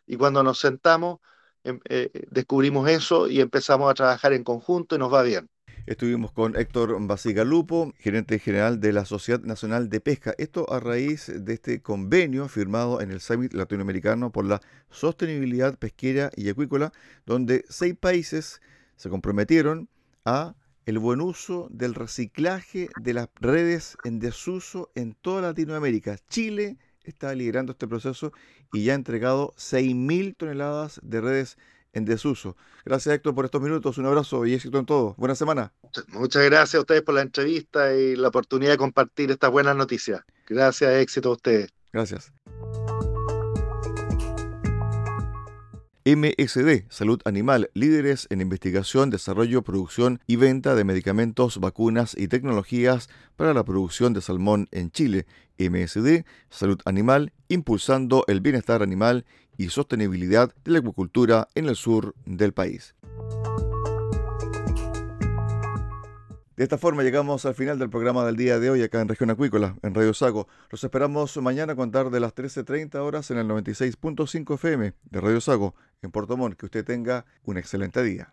y 0.07 0.17
cuando 0.17 0.43
nos 0.43 0.59
sentamos 0.61 1.21
em, 1.65 1.81
eh, 1.89 2.11
descubrimos 2.31 2.89
eso 2.89 3.29
y 3.29 3.41
empezamos 3.41 3.91
a 3.91 3.95
trabajar 3.95 4.33
en 4.33 4.45
conjunto 4.45 4.97
y 4.97 4.99
nos 4.99 5.13
va 5.13 5.23
bien. 5.23 5.49
Estuvimos 5.87 6.33
con 6.33 6.57
Héctor 6.57 6.97
Basigalupo, 7.07 7.93
gerente 7.99 8.39
general 8.39 8.81
de 8.81 8.93
la 8.93 9.05
Sociedad 9.05 9.41
Nacional 9.41 9.89
de 9.89 10.01
Pesca. 10.01 10.35
Esto 10.39 10.71
a 10.73 10.81
raíz 10.81 11.33
de 11.35 11.55
este 11.55 11.81
convenio 11.81 12.49
firmado 12.49 13.01
en 13.01 13.11
el 13.11 13.21
Summit 13.21 13.55
Latinoamericano 13.55 14.31
por 14.31 14.45
la 14.45 14.61
Sostenibilidad 14.91 15.79
Pesquera 15.79 16.31
y 16.37 16.49
Acuícola, 16.49 16.93
donde 17.27 17.65
seis 17.69 17.95
países 17.95 18.61
se 18.97 19.09
comprometieron 19.09 19.89
a 20.25 20.55
el 20.85 20.99
buen 20.99 21.21
uso 21.21 21.69
del 21.71 21.95
reciclaje 21.95 22.89
de 23.01 23.15
las 23.15 23.29
redes 23.41 23.97
en 24.05 24.19
desuso 24.19 24.91
en 24.95 25.15
toda 25.15 25.43
Latinoamérica. 25.43 26.17
Chile 26.29 26.79
está 27.03 27.35
liderando 27.35 27.73
este 27.73 27.89
proceso 27.89 28.33
y 28.73 28.85
ya 28.85 28.93
ha 28.93 28.97
entregado 28.97 29.55
6.000 29.57 30.37
toneladas 30.37 31.01
de 31.03 31.21
redes 31.21 31.59
en 31.99 32.07
desuso. 32.07 32.57
Gracias 32.85 33.15
Héctor 33.15 33.35
por 33.35 33.45
estos 33.45 33.61
minutos, 33.61 33.99
un 33.99 34.07
abrazo 34.07 34.47
y 34.47 34.55
éxito 34.55 34.79
en 34.79 34.87
todo. 34.87 35.15
Buena 35.19 35.35
semana. 35.35 35.73
Muchas 36.09 36.45
gracias 36.45 36.77
a 36.77 36.81
ustedes 36.81 37.03
por 37.03 37.15
la 37.15 37.23
entrevista 37.23 37.95
y 37.95 38.17
la 38.17 38.29
oportunidad 38.29 38.73
de 38.73 38.79
compartir 38.79 39.31
estas 39.31 39.51
buenas 39.51 39.77
noticias. 39.77 40.23
Gracias, 40.47 40.91
éxito 40.95 41.29
a 41.29 41.33
ustedes. 41.33 41.69
Gracias. 41.93 42.33
MSD, 46.09 46.87
Salud 46.89 47.21
Animal, 47.27 47.71
líderes 47.75 48.29
en 48.31 48.41
investigación, 48.41 49.11
desarrollo, 49.11 49.61
producción 49.61 50.23
y 50.27 50.37
venta 50.37 50.75
de 50.75 50.85
medicamentos, 50.85 51.59
vacunas 51.59 52.17
y 52.17 52.29
tecnologías 52.29 53.11
para 53.37 53.53
la 53.53 53.63
producción 53.63 54.15
de 54.15 54.23
salmón 54.23 54.69
en 54.71 54.91
Chile. 54.91 55.27
MSD, 55.59 56.25
Salud 56.49 56.81
Animal, 56.87 57.33
impulsando 57.49 58.25
el 58.27 58.41
bienestar 58.41 58.83
animal 58.83 59.27
y 59.59 59.69
sostenibilidad 59.69 60.55
de 60.65 60.71
la 60.71 60.79
acuicultura 60.79 61.49
en 61.55 61.69
el 61.69 61.77
sur 61.77 62.15
del 62.25 62.55
país. 62.55 62.95
De 66.59 66.65
esta 66.65 66.77
forma 66.77 67.05
llegamos 67.05 67.47
al 67.47 67.55
final 67.55 67.79
del 67.79 67.89
programa 67.89 68.25
del 68.25 68.35
día 68.35 68.59
de 68.59 68.69
hoy 68.69 68.83
acá 68.83 69.01
en 69.01 69.07
Región 69.07 69.31
Acuícola, 69.31 69.77
en 69.83 69.95
Radio 69.95 70.13
Sago. 70.13 70.49
Los 70.71 70.83
esperamos 70.83 71.37
mañana 71.37 71.75
a 71.75 71.77
contar 71.77 72.11
de 72.11 72.19
las 72.19 72.35
13.30 72.35 72.97
horas 72.97 73.31
en 73.31 73.39
el 73.39 73.47
96.5 73.47 74.55
FM 74.55 74.93
de 75.05 75.21
Radio 75.21 75.41
Sago 75.41 75.77
en 76.03 76.11
Puerto 76.11 76.37
Montt. 76.37 76.57
Que 76.57 76.67
usted 76.67 76.85
tenga 76.85 77.27
un 77.45 77.59
excelente 77.59 78.03
día. 78.03 78.33